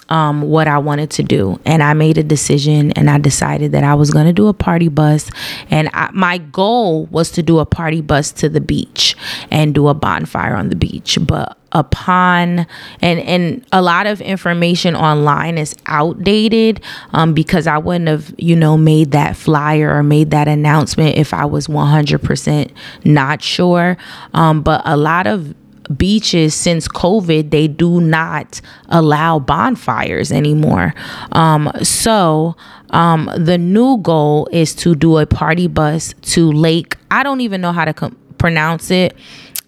um, 0.09 0.41
what 0.41 0.67
I 0.67 0.77
wanted 0.77 1.09
to 1.11 1.23
do. 1.23 1.59
And 1.65 1.83
I 1.83 1.93
made 1.93 2.17
a 2.17 2.23
decision 2.23 2.91
and 2.93 3.09
I 3.09 3.17
decided 3.17 3.71
that 3.73 3.83
I 3.83 3.93
was 3.95 4.11
going 4.11 4.25
to 4.25 4.33
do 4.33 4.47
a 4.47 4.53
party 4.53 4.87
bus. 4.87 5.29
And 5.69 5.89
I, 5.93 6.09
my 6.13 6.37
goal 6.37 7.05
was 7.07 7.31
to 7.31 7.43
do 7.43 7.59
a 7.59 7.65
party 7.65 8.01
bus 8.01 8.31
to 8.33 8.49
the 8.49 8.61
beach 8.61 9.15
and 9.51 9.73
do 9.73 9.87
a 9.87 9.93
bonfire 9.93 10.55
on 10.55 10.69
the 10.69 10.75
beach. 10.75 11.17
But 11.21 11.57
upon 11.73 12.65
and 13.01 13.19
and 13.19 13.65
a 13.73 13.81
lot 13.81 14.07
of 14.07 14.21
information 14.21 14.95
online 14.95 15.57
is 15.57 15.75
outdated 15.85 16.81
um, 17.11 17.33
because 17.33 17.67
I 17.67 17.77
wouldn't 17.77 18.07
have 18.07 18.33
you 18.37 18.55
know 18.55 18.77
made 18.77 19.11
that 19.11 19.35
flyer 19.35 19.93
or 19.93 20.01
made 20.01 20.31
that 20.31 20.47
announcement 20.47 21.17
if 21.17 21.33
I 21.33 21.43
was 21.43 21.67
100% 21.67 22.71
not 23.03 23.41
sure 23.41 23.97
um, 24.33 24.61
but 24.61 24.81
a 24.85 24.95
lot 24.95 25.27
of 25.27 25.53
beaches 25.95 26.53
since 26.53 26.87
COVID, 26.87 27.49
they 27.51 27.67
do 27.67 28.01
not 28.01 28.61
allow 28.89 29.39
bonfires 29.39 30.31
anymore. 30.31 30.93
Um, 31.31 31.71
so 31.83 32.55
um, 32.91 33.29
the 33.35 33.57
new 33.57 33.97
goal 33.97 34.47
is 34.51 34.73
to 34.75 34.95
do 34.95 35.17
a 35.17 35.25
party 35.25 35.67
bus 35.67 36.13
to 36.33 36.51
Lake. 36.51 36.95
I 37.11 37.23
don't 37.23 37.41
even 37.41 37.61
know 37.61 37.71
how 37.71 37.85
to 37.85 37.93
com- 37.93 38.17
pronounce 38.37 38.91
it. 38.91 39.15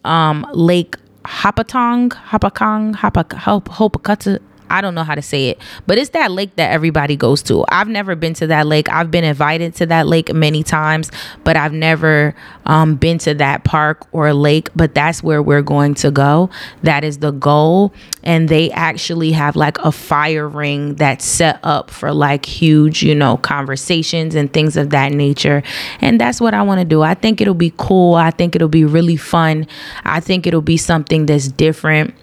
Um, 0.06 0.46
Lake 0.54 0.96
Hopatong, 1.26 2.10
Hopakong, 2.10 2.96
Hopakata. 2.96 4.40
I 4.70 4.82
don't 4.82 4.96
know 4.96 5.04
how 5.04 5.16
to 5.16 5.22
say 5.22 5.50
it, 5.50 5.60
but 5.88 5.98
it's 5.98 6.12
that 6.12 6.32
lake 6.32 6.56
that 6.56 6.72
everybody 6.72 7.16
goes 7.16 7.42
to. 7.44 7.66
I've 7.70 7.88
never 7.88 8.16
been 8.16 8.34
to 8.36 8.48
that 8.48 8.68
lake. 8.68 8.90
I've 8.90 9.12
been 9.12 9.24
invited 9.24 9.76
to 9.76 9.86
that 9.88 10.08
lake 10.08 10.34
many 10.34 10.64
times, 10.64 11.12
but 11.44 11.58
I've 11.58 11.74
never 11.74 12.36
um, 12.66 12.96
been 12.96 13.18
to 13.20 13.34
that 13.36 13.64
park 13.64 14.08
or 14.12 14.34
lake. 14.34 14.70
But 14.76 14.94
that's 14.94 15.24
where 15.24 15.42
we're 15.42 15.62
going 15.62 15.96
to 15.96 16.12
go. 16.12 16.50
That 16.84 17.04
is 17.04 17.20
the 17.20 17.32
goal. 17.32 17.94
And 18.24 18.50
they 18.50 18.70
actually 18.72 19.32
have 19.32 19.56
like 19.56 19.78
a 19.80 19.92
fire 19.92 20.48
ring 20.48 20.96
that's 20.96 21.26
set 21.26 21.60
up 21.64 21.90
for 21.90 22.14
like 22.14 22.46
huge, 22.46 23.02
you 23.02 23.16
know, 23.16 23.38
conversations 23.38 24.36
and 24.36 24.52
things 24.52 24.78
of 24.78 24.90
that 24.92 25.12
nature. 25.12 25.64
And 26.02 26.20
that's 26.20 26.40
what 26.40 26.54
I 26.54 26.62
want 26.62 26.80
to 26.80 26.86
do. 26.86 27.02
I 27.02 27.14
think 27.14 27.42
it'll 27.42 27.54
be 27.54 27.74
cool. 27.78 28.16
I 28.16 28.32
think 28.32 28.56
it'll 28.56 28.68
be 28.68 28.86
really 28.86 29.18
fun. 29.18 29.68
I 30.04 30.20
think 30.20 30.46
it'll 30.46 30.62
be 30.62 30.78
something 30.78 31.26
that's 31.26 31.48
different 31.48 32.14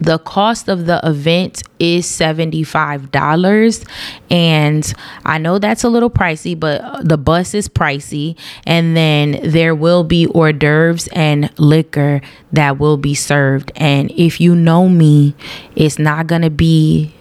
the 0.00 0.18
cost 0.18 0.68
of 0.68 0.86
the 0.86 1.00
event 1.04 1.62
is 1.78 2.06
$75 2.06 3.84
and 4.30 4.94
i 5.24 5.38
know 5.38 5.58
that's 5.58 5.84
a 5.84 5.88
little 5.88 6.10
pricey 6.10 6.58
but 6.58 7.06
the 7.06 7.18
bus 7.18 7.54
is 7.54 7.68
pricey 7.68 8.36
and 8.66 8.96
then 8.96 9.40
there 9.42 9.74
will 9.74 10.04
be 10.04 10.26
hors 10.26 10.52
d'oeuvres 10.52 11.08
and 11.08 11.50
liquor 11.58 12.20
that 12.52 12.78
will 12.78 12.96
be 12.96 13.14
served 13.14 13.72
and 13.76 14.10
if 14.12 14.40
you 14.40 14.54
know 14.54 14.88
me 14.88 15.34
it's 15.74 15.98
not 15.98 16.26
gonna 16.26 16.50
be 16.50 17.12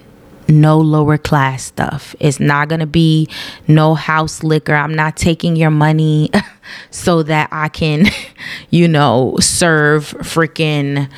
no 0.47 0.77
lower 0.77 1.17
class 1.17 1.63
stuff. 1.63 2.15
It's 2.19 2.39
not 2.39 2.67
going 2.67 2.79
to 2.79 2.87
be 2.87 3.27
no 3.67 3.95
house 3.95 4.43
liquor. 4.43 4.75
I'm 4.75 4.93
not 4.93 5.17
taking 5.17 5.55
your 5.55 5.71
money 5.71 6.29
so 6.91 7.23
that 7.23 7.49
I 7.51 7.69
can, 7.69 8.05
you 8.69 8.87
know, 8.87 9.35
serve 9.39 10.11
freaking 10.19 11.09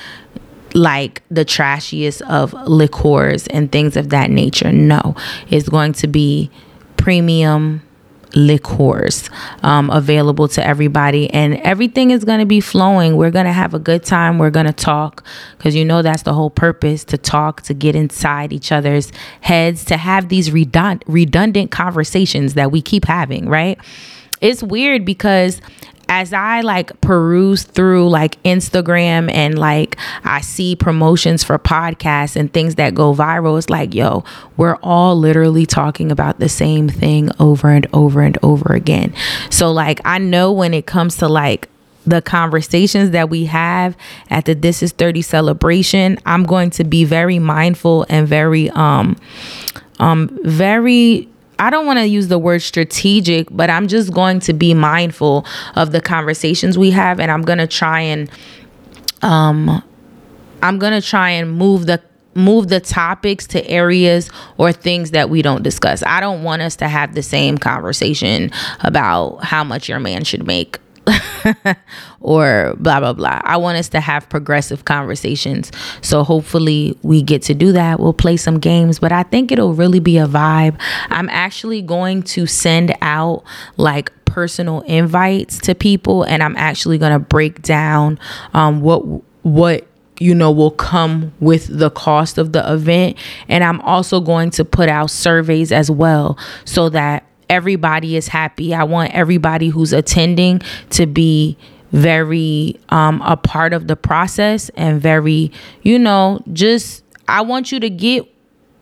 like 0.78 1.24
the 1.30 1.44
trashiest 1.44 2.22
of 2.24 2.54
liqueurs 2.54 3.48
and 3.48 3.72
things 3.72 3.98
of 3.98 4.10
that 4.10 4.30
nature. 4.30 4.72
No, 4.72 5.16
it's 5.50 5.68
going 5.68 5.94
to 5.94 6.08
be 6.08 6.50
premium 6.96 7.82
liqueurs 8.36 9.30
um, 9.64 9.90
available 9.90 10.48
to 10.50 10.66
everybody. 10.66 11.30
And 11.32 11.56
everything 11.62 12.12
is 12.12 12.24
going 12.24 12.40
to 12.40 12.46
be 12.46 12.60
flowing. 12.60 13.16
We're 13.16 13.32
going 13.32 13.46
to 13.46 13.54
have 13.54 13.74
a 13.74 13.80
good 13.80 14.04
time. 14.04 14.38
We're 14.38 14.52
going 14.52 14.66
to 14.66 14.74
talk 14.74 15.26
because 15.58 15.76
you 15.76 15.86
know 15.86 16.02
that's 16.02 16.24
the 16.24 16.34
whole 16.34 16.50
purpose 16.50 17.04
to 17.06 17.18
talk 17.18 17.62
to 17.64 17.74
get 17.74 17.96
inside 17.96 18.54
each 18.54 18.72
other's 18.72 19.12
heads 19.42 19.86
to 19.86 19.98
have 19.98 20.30
these 20.30 20.50
redund- 20.50 21.04
redundant 21.08 21.72
conversations 21.72 22.54
that 22.54 22.72
we 22.72 22.82
keep 22.82 23.06
having 23.06 23.48
right? 23.48 23.80
It's 24.42 24.62
weird 24.62 25.06
because 25.06 25.62
as 26.10 26.34
I 26.34 26.62
like 26.62 27.00
peruse 27.02 27.64
through 27.64 28.10
like 28.10 28.42
Instagram 28.44 29.32
and 29.32 29.58
like 29.58 29.98
I 30.24 30.42
see 30.42 30.76
promotions 30.76 31.44
for 31.44 31.60
podcasts 31.60 32.36
and 32.36 32.52
things 32.52 32.76
that 32.76 32.96
go 32.96 33.14
viral, 33.14 33.58
it's 33.58 33.70
like, 33.70 33.94
yo, 33.94 34.24
we're 34.56 34.78
all 34.78 35.16
literally 35.16 35.66
talking 35.66 36.12
about 36.12 36.40
the 36.40 36.50
same 36.50 36.90
thing 36.90 37.30
over 37.40 37.70
and 37.70 37.88
over 37.94 38.22
and 38.22 38.38
over 38.44 38.74
again. 38.74 39.14
So, 39.50 39.72
like, 39.72 40.02
I 40.06 40.18
know 40.18 40.52
when 40.52 40.74
it 40.74 40.86
comes 40.86 41.18
to 41.18 41.28
like 41.28 41.70
the 42.06 42.22
conversations 42.22 43.12
that 43.12 43.30
we 43.30 43.46
have 43.46 43.98
at 44.30 44.46
the 44.46 44.56
This 44.56 44.82
Is 44.82 44.94
30 44.94 45.22
celebration, 45.22 46.18
I'm 46.26 46.44
going 46.44 46.70
to 46.72 46.84
be 46.84 47.04
very 47.04 47.38
mindful 47.38 48.06
and 48.08 48.28
very, 48.28 48.70
um, 48.72 49.18
um, 50.00 50.40
very 50.44 51.28
I 51.60 51.70
don't 51.70 51.86
want 51.86 52.00
to 52.00 52.06
use 52.06 52.28
the 52.28 52.40
word 52.40 52.62
strategic, 52.62 53.48
but 53.52 53.70
I'm 53.70 53.88
just 53.88 54.14
going 54.14 54.40
to 54.42 54.54
be 54.54 54.74
mindful 54.74 55.46
of 55.76 55.92
the 55.92 56.02
conversations 56.02 56.78
we 56.78 56.92
have 56.92 57.20
and 57.20 57.32
I'm 57.32 57.42
going 57.42 57.60
to 57.60 57.68
try 57.68 58.02
and 58.02 58.30
um 59.22 59.84
I'm 60.62 60.80
going 60.80 60.94
to 61.00 61.08
try 61.08 61.32
and 61.32 61.52
move 61.52 61.86
the 61.86 62.02
move 62.36 62.68
the 62.68 62.80
topics 62.80 63.48
to 63.48 63.68
areas 63.68 64.30
or 64.58 64.72
things 64.72 65.12
that 65.12 65.30
we 65.30 65.42
don't 65.42 65.64
discuss. 65.64 66.04
I 66.04 66.20
don't 66.20 66.44
want 66.44 66.62
us 66.62 66.76
to 66.78 66.88
have 66.88 67.16
the 67.16 67.24
same 67.24 67.58
conversation 67.58 68.52
about 68.82 69.44
how 69.44 69.64
much 69.64 69.90
your 69.90 70.00
man 70.00 70.24
should 70.24 70.46
make 70.46 70.78
or 72.22 72.76
blah 72.80 73.00
blah 73.00 73.14
blah. 73.14 73.42
I 73.44 73.58
want 73.58 73.78
us 73.78 73.90
to 73.90 74.00
have 74.00 74.30
progressive 74.30 74.86
conversations. 74.86 75.72
So 76.02 76.24
hopefully 76.24 76.98
we 77.02 77.22
get 77.22 77.42
to 77.44 77.54
do 77.54 77.72
that. 77.74 78.00
We'll 78.00 78.14
play 78.14 78.38
some 78.38 78.60
games, 78.60 79.00
but 79.00 79.12
I 79.12 79.24
think 79.24 79.52
it'll 79.52 79.74
really 79.74 80.00
be 80.00 80.18
a 80.18 80.28
vibe. 80.28 80.80
I'm 81.10 81.30
actually 81.30 81.82
going 81.82 82.24
to 82.24 82.46
send 82.46 82.96
out 83.02 83.44
like 83.78 84.12
personal 84.26 84.82
invites 84.82 85.58
to 85.60 85.74
people 85.74 86.24
and 86.24 86.44
I'm 86.44 86.56
actually 86.58 86.98
going 86.98 87.14
to 87.14 87.20
break 87.20 87.62
down 87.64 88.20
um 88.54 88.82
what 88.82 89.00
what 89.44 89.88
you 90.20 90.36
know 90.36 90.52
will 90.52 90.72
come 90.72 91.34
with 91.40 91.68
the 91.68 91.90
cost 91.90 92.38
of 92.38 92.52
the 92.52 92.72
event 92.72 93.18
and 93.48 93.64
I'm 93.64 93.82
also 93.82 94.20
going 94.20 94.52
to 94.52 94.66
put 94.66 94.90
out 94.90 95.10
surveys 95.10 95.72
as 95.72 95.90
well 95.90 96.38
so 96.66 96.90
that 96.90 97.27
everybody 97.50 98.16
is 98.16 98.28
happy. 98.28 98.74
I 98.74 98.84
want 98.84 99.14
everybody 99.14 99.70
who's 99.70 99.94
attending 99.94 100.62
to 100.92 101.06
be 101.06 101.58
very 101.92 102.80
um, 102.90 103.22
a 103.24 103.38
part 103.38 103.74
of 103.74 103.88
the 103.88 103.96
process 103.96 104.70
and 104.70 105.02
very, 105.02 105.52
you 105.84 105.98
know, 105.98 106.42
just 106.52 107.04
I 107.28 107.42
want 107.42 107.72
you 107.72 107.80
to 107.80 107.90
get 107.90 108.26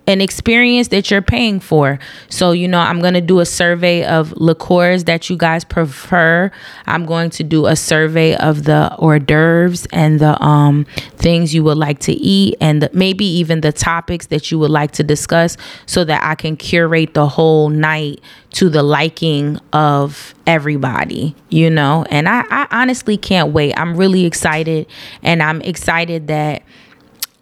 an 0.08 0.22
experience 0.22 0.90
that 0.90 1.10
you're 1.10 1.22
paying 1.22 1.60
for. 1.60 2.00
So, 2.30 2.52
you 2.52 2.68
know, 2.68 2.80
I'm 2.80 3.02
going 3.02 3.16
to 3.16 3.22
do 3.22 3.40
a 3.40 3.46
survey 3.46 4.06
of 4.06 4.32
liqueurs 4.34 5.06
that 5.06 5.30
you 5.30 5.38
guys 5.38 5.64
prefer. 5.64 6.52
I'm 6.86 7.06
going 7.06 7.32
to 7.32 7.44
do 7.44 7.66
a 7.66 7.76
survey 7.76 8.36
of 8.36 8.66
the 8.66 8.94
hors 9.00 9.20
d'oeuvres 9.20 9.88
and 9.92 10.20
the 10.20 10.42
um, 10.44 10.86
things 11.16 11.54
you 11.54 11.64
would 11.64 11.78
like 11.78 12.00
to 12.00 12.14
eat 12.14 12.56
and 12.62 12.84
the, 12.84 12.90
maybe 12.94 13.26
even 13.26 13.62
the 13.62 13.72
topics 13.72 14.28
that 14.28 14.52
you 14.52 14.60
would 14.60 14.72
like 14.72 14.92
to 14.92 15.04
discuss 15.04 15.58
so 15.86 16.04
that 16.06 16.24
I 16.24 16.36
can 16.36 16.56
curate 16.56 17.14
the 17.14 17.28
whole 17.28 17.70
night 17.70 18.22
to 18.52 18.70
the 18.70 18.84
liking 18.84 19.60
of 19.74 20.36
everybody, 20.48 21.36
you 21.50 21.70
know? 21.70 22.06
And 22.10 22.30
I, 22.30 22.44
I 22.50 22.68
honestly 22.72 23.18
can't 23.18 23.52
wait. 23.52 23.74
I'm 23.78 23.98
really 23.98 24.26
excited 24.26 24.88
and 25.24 25.42
I'm 25.42 25.62
excited 25.62 26.28
that 26.28 26.64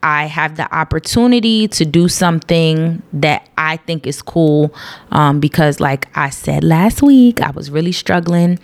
I 0.04 0.26
have 0.26 0.58
the 0.58 0.72
opportunity 0.76 1.68
to 1.70 1.86
do 1.86 2.10
something 2.10 3.02
that 3.14 3.50
I 3.58 3.78
think 3.78 4.06
is 4.06 4.22
cool 4.22 4.76
um, 5.12 5.40
because, 5.40 5.80
like 5.80 6.16
I 6.16 6.30
said 6.30 6.64
last 6.64 7.02
week, 7.02 7.42
I 7.42 7.52
was 7.52 7.72
really 7.72 7.94
struggling 7.94 8.60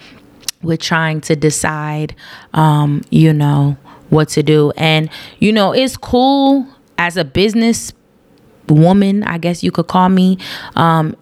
with 0.61 0.81
trying 0.81 1.21
to 1.21 1.37
decide, 1.37 2.13
um, 2.53 3.01
you 3.09 3.31
know, 3.31 3.77
what 4.09 4.27
to 4.29 4.43
do. 4.43 4.73
And, 4.75 5.09
you 5.39 5.53
know, 5.53 5.71
it's 5.71 5.95
cool 5.95 6.67
as 6.97 7.15
a 7.15 7.23
business 7.23 7.93
woman, 8.67 9.23
I 9.23 9.37
guess 9.37 9.63
you 9.63 9.71
could 9.71 9.87
call 9.87 10.09
me. 10.09 10.37
Um, 10.75 11.15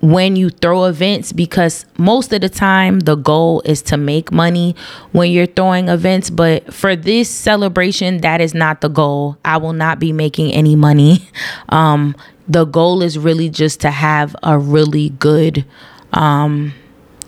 when 0.00 0.36
you 0.36 0.50
throw 0.50 0.84
events 0.84 1.32
because 1.32 1.86
most 1.96 2.32
of 2.32 2.40
the 2.40 2.48
time 2.48 3.00
the 3.00 3.14
goal 3.14 3.62
is 3.64 3.80
to 3.82 3.96
make 3.96 4.30
money 4.30 4.74
when 5.12 5.30
you're 5.30 5.46
throwing 5.46 5.88
events 5.88 6.30
but 6.30 6.72
for 6.72 6.94
this 6.94 7.30
celebration 7.30 8.18
that 8.18 8.40
is 8.40 8.54
not 8.54 8.80
the 8.80 8.88
goal. 8.88 9.38
I 9.44 9.56
will 9.56 9.72
not 9.72 9.98
be 9.98 10.12
making 10.12 10.52
any 10.52 10.76
money. 10.76 11.28
Um, 11.70 12.14
the 12.46 12.64
goal 12.64 13.02
is 13.02 13.18
really 13.18 13.48
just 13.48 13.80
to 13.80 13.90
have 13.90 14.36
a 14.42 14.58
really 14.58 15.08
good 15.10 15.64
um, 16.12 16.72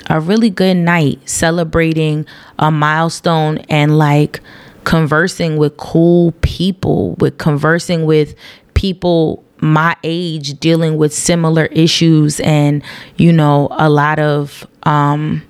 a 0.08 0.20
really 0.20 0.50
good 0.50 0.76
night 0.76 1.18
celebrating 1.28 2.26
a 2.58 2.70
milestone 2.70 3.58
and 3.68 3.98
like 3.98 4.40
conversing 4.84 5.56
with 5.56 5.76
cool 5.76 6.32
people 6.42 7.14
with 7.14 7.38
conversing 7.38 8.04
with 8.04 8.34
people 8.74 9.42
my 9.60 9.96
age 10.04 10.58
dealing 10.60 10.96
with 10.96 11.12
similar 11.12 11.66
issues 11.66 12.40
and 12.40 12.82
you 13.16 13.32
know 13.32 13.68
a 13.72 13.88
lot 13.88 14.18
of 14.18 14.66
um 14.84 15.42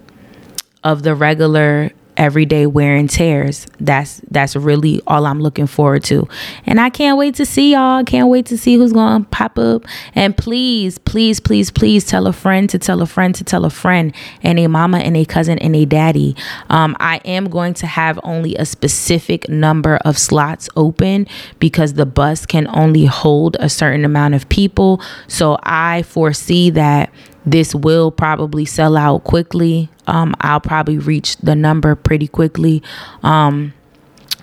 of 0.85 1.03
the 1.03 1.15
regular 1.15 1.91
everyday 2.17 2.67
wear 2.67 2.97
and 2.97 3.09
tears. 3.09 3.67
That's 3.81 4.21
that's 4.31 4.57
really 4.57 5.01
all 5.07 5.27
I'm 5.27 5.41
looking 5.41 5.67
forward 5.67 6.05
to. 6.05 6.29
And 6.65 6.81
I 6.81 6.91
can't 6.91 7.19
wait 7.19 7.35
to 7.37 7.47
see 7.47 7.73
y'all. 7.73 8.05
Can't 8.05 8.29
wait 8.29 8.47
to 8.47 8.59
see 8.59 8.77
who's 8.77 8.93
going 8.93 9.25
to 9.25 9.29
pop 9.31 9.59
up. 9.59 9.85
And 10.15 10.37
please, 10.37 10.99
please, 10.99 11.41
please, 11.41 11.71
please 11.71 12.05
tell 12.05 12.27
a 12.27 12.33
friend 12.33 12.69
to 12.71 12.79
tell 12.79 13.03
a 13.03 13.07
friend 13.07 13.35
to 13.35 13.45
tell 13.45 13.65
a 13.65 13.71
friend 13.71 14.15
and 14.43 14.59
a 14.59 14.67
mama 14.67 14.99
and 14.99 15.17
a 15.17 15.25
cousin 15.25 15.59
and 15.59 15.77
a 15.77 15.85
daddy. 15.85 16.37
Um, 16.71 16.97
I 17.01 17.21
am 17.25 17.49
going 17.49 17.75
to 17.75 17.87
have 17.87 18.19
only 18.23 18.55
a 18.57 18.65
specific 18.65 19.49
number 19.49 19.97
of 20.05 20.19
slots 20.19 20.69
open 20.77 21.27
because 21.59 21.95
the 21.95 22.07
bus 22.07 22.47
can 22.47 22.67
only 22.69 23.05
hold 23.05 23.57
a 23.61 23.69
certain 23.69 24.05
amount 24.05 24.35
of 24.35 24.49
people. 24.49 25.01
So 25.29 25.59
I 25.63 26.03
foresee 26.03 26.71
that 26.71 27.13
this 27.47 27.75
will 27.75 28.11
probably 28.11 28.65
sell 28.65 28.97
out 28.97 29.25
quickly. 29.25 29.89
Um, 30.07 30.35
I'll 30.41 30.61
probably 30.61 30.99
reach 30.99 31.37
the 31.39 31.55
number 31.55 31.95
pretty 31.95 32.27
quickly. 32.27 32.83
Um, 33.23 33.73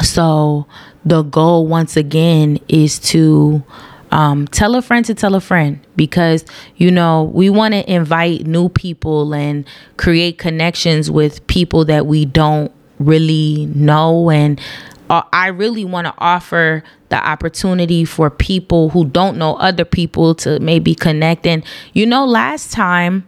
so 0.01 0.65
the 1.05 1.21
goal, 1.21 1.67
once 1.67 1.97
again, 1.97 2.59
is 2.69 2.97
to 2.99 3.63
um, 4.11 4.47
tell 4.47 4.75
a 4.75 4.81
friend 4.81 5.03
to 5.05 5.13
tell 5.13 5.35
a 5.35 5.41
friend 5.41 5.79
because 5.95 6.45
you 6.77 6.91
know 6.91 7.23
we 7.33 7.49
want 7.49 7.73
to 7.73 7.91
invite 7.91 8.45
new 8.45 8.69
people 8.69 9.33
and 9.33 9.65
create 9.97 10.37
connections 10.37 11.09
with 11.09 11.45
people 11.47 11.83
that 11.85 12.05
we 12.05 12.23
don't 12.23 12.71
really 12.99 13.65
know 13.73 14.29
and 14.29 14.61
uh, 15.09 15.23
I 15.31 15.47
really 15.47 15.85
want 15.85 16.07
to 16.07 16.13
offer 16.17 16.83
the 17.09 17.17
opportunity 17.17 18.05
for 18.05 18.29
people 18.29 18.89
who 18.89 19.05
don't 19.05 19.37
know 19.37 19.55
other 19.55 19.85
people 19.85 20.35
to 20.35 20.59
maybe 20.59 20.95
connect. 20.95 21.45
And 21.45 21.63
you 21.93 22.05
know, 22.05 22.25
last 22.25 22.71
time, 22.71 23.27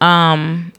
um, 0.00 0.72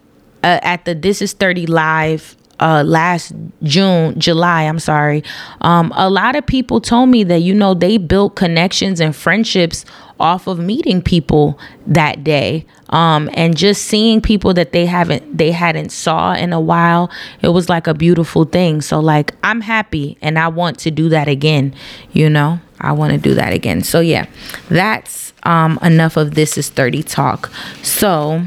uh, 0.44 0.60
at 0.62 0.86
the 0.86 0.94
This 0.94 1.22
Is 1.22 1.34
30 1.34 1.68
Live 1.68 2.36
uh 2.60 2.84
last 2.86 3.34
June, 3.64 4.18
July, 4.18 4.64
I'm 4.64 4.80
sorry. 4.80 5.24
Um 5.60 5.92
a 5.96 6.10
lot 6.10 6.38
of 6.38 6.46
people 6.46 6.80
told 6.80 7.10
me 7.10 7.24
that 7.26 7.40
you 7.40 7.54
know 7.54 7.74
they 7.74 7.98
built 7.98 8.36
connections 8.38 9.02
and 9.02 9.14
friendships 9.14 9.84
off 10.22 10.48
of 10.48 10.58
meeting 10.60 11.02
people 11.02 11.60
that 11.86 12.24
day. 12.24 12.66
Um 12.90 13.30
and 13.34 13.58
just 13.58 13.84
seeing 13.84 14.22
people 14.22 14.54
that 14.54 14.72
they 14.72 14.86
haven't 14.86 15.38
they 15.38 15.52
hadn't 15.52 15.90
saw 15.90 16.34
in 16.34 16.54
a 16.54 16.60
while. 16.60 17.10
It 17.42 17.50
was 17.50 17.70
like 17.70 17.88
a 17.88 17.94
beautiful 17.94 18.46
thing. 18.46 18.82
So 18.82 19.00
like 19.00 19.34
I'm 19.44 19.62
happy 19.62 20.18
and 20.22 20.38
I 20.38 20.48
want 20.48 20.80
to 20.80 20.92
do 20.92 21.10
that 21.10 21.28
again, 21.28 21.74
you 22.12 22.30
know? 22.30 22.60
I 22.80 22.92
want 22.92 23.14
to 23.14 23.18
do 23.18 23.34
that 23.36 23.54
again. 23.54 23.84
So 23.84 24.00
yeah, 24.00 24.26
that's 24.70 25.34
um 25.44 25.80
enough 25.82 26.18
of 26.18 26.36
this 26.36 26.58
is 26.58 26.70
30 26.70 27.04
talk. 27.04 27.52
So 27.82 28.46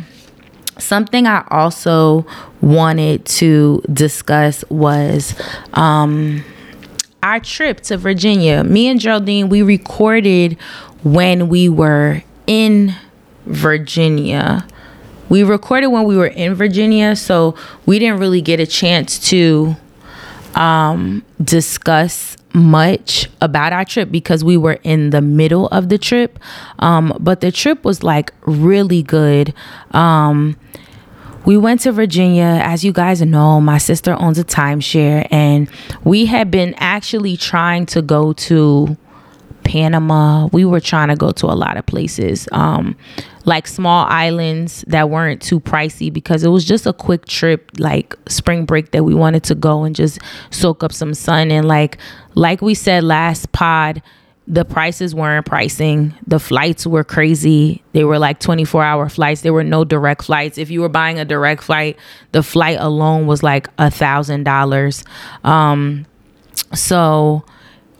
something 0.78 1.26
I 1.26 1.44
also 1.50 2.26
wanted 2.60 3.24
to 3.26 3.82
discuss 3.92 4.64
was 4.70 5.34
um, 5.74 6.44
our 7.22 7.40
trip 7.40 7.80
to 7.82 7.96
Virginia. 7.96 8.64
Me 8.64 8.88
and 8.88 9.00
Geraldine, 9.00 9.48
we 9.48 9.62
recorded 9.62 10.56
when 11.02 11.48
we 11.48 11.68
were 11.68 12.22
in 12.46 12.94
Virginia. 13.48 14.66
We 15.28 15.42
recorded 15.42 15.88
when 15.88 16.04
we 16.04 16.16
were 16.16 16.28
in 16.28 16.54
Virginia, 16.54 17.14
so 17.16 17.54
we 17.86 17.98
didn't 17.98 18.18
really 18.18 18.40
get 18.40 18.60
a 18.60 18.66
chance 18.66 19.18
to 19.30 19.76
um, 20.54 21.22
discuss 21.42 22.36
much 22.54 23.28
about 23.40 23.72
our 23.72 23.84
trip 23.84 24.10
because 24.10 24.42
we 24.42 24.56
were 24.56 24.78
in 24.82 25.10
the 25.10 25.20
middle 25.20 25.68
of 25.68 25.88
the 25.88 25.98
trip. 25.98 26.38
Um, 26.78 27.16
but 27.20 27.40
the 27.40 27.52
trip 27.52 27.84
was 27.84 28.02
like 28.02 28.32
really 28.46 29.02
good. 29.02 29.52
Um, 29.92 30.56
we 31.44 31.56
went 31.56 31.82
to 31.82 31.92
Virginia. 31.92 32.60
As 32.62 32.84
you 32.84 32.92
guys 32.92 33.22
know, 33.22 33.60
my 33.60 33.78
sister 33.78 34.16
owns 34.18 34.38
a 34.38 34.44
timeshare, 34.44 35.26
and 35.30 35.70
we 36.04 36.26
had 36.26 36.50
been 36.50 36.74
actually 36.78 37.36
trying 37.36 37.86
to 37.86 38.02
go 38.02 38.32
to 38.34 38.96
Panama. 39.68 40.48
We 40.50 40.64
were 40.64 40.80
trying 40.80 41.08
to 41.08 41.16
go 41.16 41.30
to 41.32 41.46
a 41.46 41.52
lot 41.52 41.76
of 41.76 41.84
places, 41.84 42.48
um, 42.52 42.96
like 43.44 43.66
small 43.66 44.06
islands 44.06 44.82
that 44.88 45.10
weren't 45.10 45.42
too 45.42 45.60
pricey 45.60 46.10
because 46.10 46.42
it 46.42 46.48
was 46.48 46.64
just 46.64 46.86
a 46.86 46.94
quick 46.94 47.26
trip, 47.26 47.70
like 47.78 48.16
spring 48.28 48.64
break 48.64 48.92
that 48.92 49.04
we 49.04 49.14
wanted 49.14 49.44
to 49.44 49.54
go 49.54 49.84
and 49.84 49.94
just 49.94 50.20
soak 50.50 50.82
up 50.82 50.90
some 50.90 51.12
sun. 51.12 51.50
And 51.50 51.68
like, 51.68 51.98
like 52.34 52.62
we 52.62 52.74
said 52.74 53.04
last 53.04 53.52
pod, 53.52 54.02
the 54.46 54.64
prices 54.64 55.14
weren't 55.14 55.44
pricing. 55.44 56.14
The 56.26 56.40
flights 56.40 56.86
were 56.86 57.04
crazy. 57.04 57.82
They 57.92 58.04
were 58.04 58.18
like 58.18 58.40
24 58.40 58.82
hour 58.82 59.10
flights. 59.10 59.42
There 59.42 59.52
were 59.52 59.64
no 59.64 59.84
direct 59.84 60.24
flights. 60.24 60.56
If 60.56 60.70
you 60.70 60.80
were 60.80 60.88
buying 60.88 61.18
a 61.18 61.26
direct 61.26 61.62
flight, 61.62 61.98
the 62.32 62.42
flight 62.42 62.78
alone 62.80 63.26
was 63.26 63.42
like 63.42 63.68
a 63.76 63.90
thousand 63.90 64.44
dollars. 64.44 65.04
Um, 65.44 66.06
so 66.72 67.44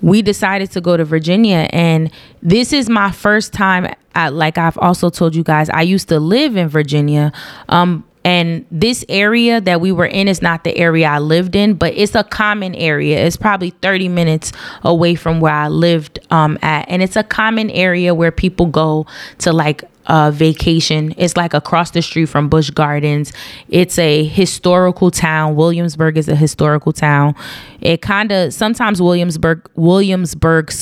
we 0.02 0.22
decided 0.22 0.70
to 0.72 0.80
go 0.80 0.96
to 0.96 1.04
Virginia 1.04 1.68
and 1.72 2.10
this 2.42 2.72
is 2.72 2.88
my 2.88 3.10
first 3.10 3.52
time 3.52 3.92
at, 4.14 4.32
like 4.32 4.58
I've 4.58 4.78
also 4.78 5.10
told 5.10 5.34
you 5.34 5.42
guys 5.42 5.68
I 5.70 5.82
used 5.82 6.08
to 6.08 6.20
live 6.20 6.56
in 6.56 6.68
Virginia 6.68 7.32
um 7.68 8.04
and 8.28 8.66
this 8.70 9.06
area 9.08 9.58
that 9.60 9.80
we 9.80 9.90
were 9.90 10.04
in 10.04 10.28
is 10.28 10.42
not 10.42 10.62
the 10.62 10.76
area 10.76 11.08
I 11.08 11.18
lived 11.18 11.56
in, 11.56 11.72
but 11.74 11.94
it's 11.94 12.14
a 12.14 12.24
common 12.24 12.74
area. 12.74 13.24
It's 13.24 13.38
probably 13.38 13.70
30 13.70 14.08
minutes 14.10 14.52
away 14.82 15.14
from 15.14 15.40
where 15.40 15.54
I 15.54 15.68
lived 15.68 16.18
um, 16.30 16.58
at. 16.60 16.86
And 16.90 17.02
it's 17.02 17.16
a 17.16 17.22
common 17.22 17.70
area 17.70 18.14
where 18.14 18.30
people 18.30 18.66
go 18.66 19.06
to 19.38 19.52
like 19.52 19.82
uh, 20.08 20.30
vacation. 20.30 21.14
It's 21.16 21.36
like 21.36 21.54
across 21.54 21.92
the 21.92 22.02
street 22.02 22.26
from 22.26 22.48
Busch 22.48 22.70
Gardens. 22.70 23.32
It's 23.68 23.98
a 23.98 24.24
historical 24.24 25.10
town. 25.10 25.54
Williamsburg 25.54 26.16
is 26.16 26.28
a 26.28 26.34
historical 26.34 26.92
town. 26.92 27.34
It 27.80 28.02
kind 28.02 28.32
of 28.32 28.52
sometimes 28.52 29.00
Williamsburg 29.00 29.68
Williamsburg 29.76 30.72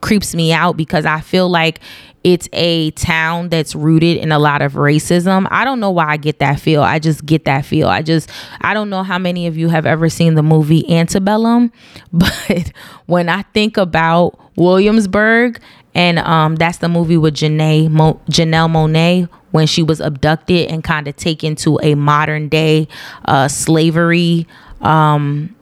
creeps 0.00 0.34
me 0.34 0.52
out 0.52 0.76
because 0.76 1.04
I 1.04 1.20
feel 1.20 1.48
like 1.48 1.80
it's 2.26 2.48
a 2.52 2.90
town 2.90 3.50
that's 3.50 3.76
rooted 3.76 4.16
in 4.16 4.32
a 4.32 4.38
lot 4.40 4.60
of 4.60 4.72
racism. 4.72 5.46
I 5.48 5.64
don't 5.64 5.78
know 5.78 5.92
why 5.92 6.08
I 6.08 6.16
get 6.16 6.40
that 6.40 6.58
feel. 6.58 6.82
I 6.82 6.98
just 6.98 7.24
get 7.24 7.44
that 7.44 7.64
feel. 7.64 7.86
I 7.86 8.02
just 8.02 8.28
I 8.60 8.74
don't 8.74 8.90
know 8.90 9.04
how 9.04 9.16
many 9.16 9.46
of 9.46 9.56
you 9.56 9.68
have 9.68 9.86
ever 9.86 10.08
seen 10.08 10.34
the 10.34 10.42
movie 10.42 10.92
Antebellum, 10.92 11.70
but 12.12 12.72
when 13.06 13.28
I 13.28 13.42
think 13.42 13.76
about 13.76 14.36
Williamsburg 14.56 15.60
and 15.94 16.18
um, 16.18 16.56
that's 16.56 16.78
the 16.78 16.88
movie 16.88 17.16
with 17.16 17.34
Janelle 17.34 17.90
Mo- 17.90 18.20
Janelle 18.28 18.70
Monáe 18.72 19.28
when 19.52 19.68
she 19.68 19.84
was 19.84 20.00
abducted 20.00 20.68
and 20.68 20.82
kind 20.82 21.06
of 21.06 21.14
taken 21.14 21.54
to 21.54 21.78
a 21.80 21.94
modern 21.94 22.48
day 22.48 22.88
uh, 23.26 23.46
slavery 23.46 24.48
um, 24.80 25.55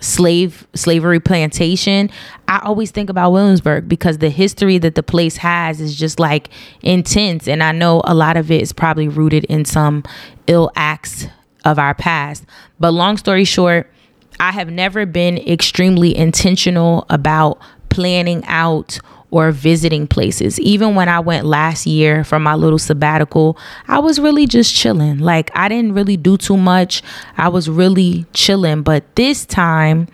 slave 0.00 0.66
slavery 0.74 1.18
plantation 1.18 2.08
i 2.46 2.60
always 2.60 2.92
think 2.92 3.10
about 3.10 3.32
williamsburg 3.32 3.88
because 3.88 4.18
the 4.18 4.30
history 4.30 4.78
that 4.78 4.94
the 4.94 5.02
place 5.02 5.38
has 5.38 5.80
is 5.80 5.96
just 5.96 6.20
like 6.20 6.50
intense. 6.82 7.48
And 7.48 7.62
i 7.62 7.72
know 7.72 8.02
a 8.04 8.14
lot 8.14 8.36
of 8.36 8.50
it 8.50 8.62
is 8.62 8.72
probably 8.72 9.08
rooted 9.08 9.44
in 9.44 9.64
some 9.64 10.04
ill 10.46 10.70
acts 10.76 11.26
of 11.64 11.78
our 11.78 11.94
past. 11.94 12.44
But 12.78 12.92
long 12.92 13.16
story 13.16 13.44
short 13.44 13.90
i 14.38 14.52
have 14.52 14.70
never 14.70 15.04
been 15.04 15.38
extremely 15.38 16.16
intentional 16.16 17.04
about 17.10 17.58
planning 17.88 18.44
out 18.46 19.00
or 19.30 19.52
visiting 19.52 20.06
places. 20.06 20.58
Even 20.60 20.94
when 20.94 21.08
I 21.08 21.20
went 21.20 21.44
last 21.46 21.86
year 21.86 22.24
for 22.24 22.38
my 22.38 22.54
little 22.54 22.78
sabbatical, 22.78 23.58
I 23.86 23.98
was 23.98 24.18
really 24.18 24.46
just 24.46 24.74
chilling. 24.74 25.18
Like 25.18 25.50
I 25.54 25.68
didn't 25.68 25.94
really 25.94 26.16
do 26.16 26.36
too 26.36 26.56
much. 26.56 27.02
I 27.36 27.48
was 27.48 27.68
really 27.68 28.26
chilling, 28.32 28.82
but 28.82 29.04
this 29.16 29.44
time 29.46 30.08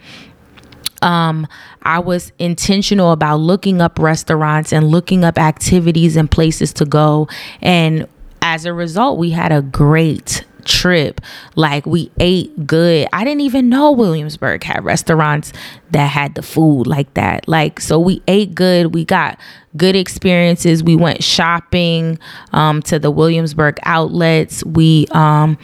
um 1.03 1.47
I 1.83 1.99
was 1.99 2.33
intentional 2.39 3.13
about 3.13 3.37
looking 3.37 3.83
up 3.83 3.99
restaurants 3.99 4.73
and 4.73 4.89
looking 4.89 5.23
up 5.23 5.39
activities 5.39 6.17
and 6.17 6.31
places 6.31 6.73
to 6.75 6.87
go 6.87 7.29
and 7.61 8.09
as 8.45 8.67
a 8.67 8.75
result, 8.75 9.19
we 9.19 9.31
had 9.31 9.53
a 9.53 9.63
great 9.63 10.45
trip. 10.65 11.21
Like 11.55 11.87
we 11.87 12.11
ate 12.19 12.67
good. 12.67 13.09
I 13.13 13.25
didn't 13.25 13.43
even 13.43 13.69
know 13.69 13.93
Williamsburg 13.93 14.65
had 14.65 14.85
restaurants 14.85 15.53
that 15.91 16.07
had 16.07 16.35
the 16.35 16.43
food 16.43 16.87
like 16.87 17.13
that. 17.15 17.49
Like 17.49 17.81
so 17.81 17.99
we 17.99 18.23
ate 18.27 18.55
good. 18.55 18.95
We 18.95 19.05
got 19.05 19.39
good 19.77 19.97
experiences. 19.97 20.83
We 20.83 20.97
went 20.97 21.23
shopping 21.23 22.19
um, 22.53 22.83
to 22.83 22.99
the 22.99 23.11
Williamsburg 23.11 23.79
outlets. 23.85 24.65
We 24.65 25.07
um, 25.11 25.59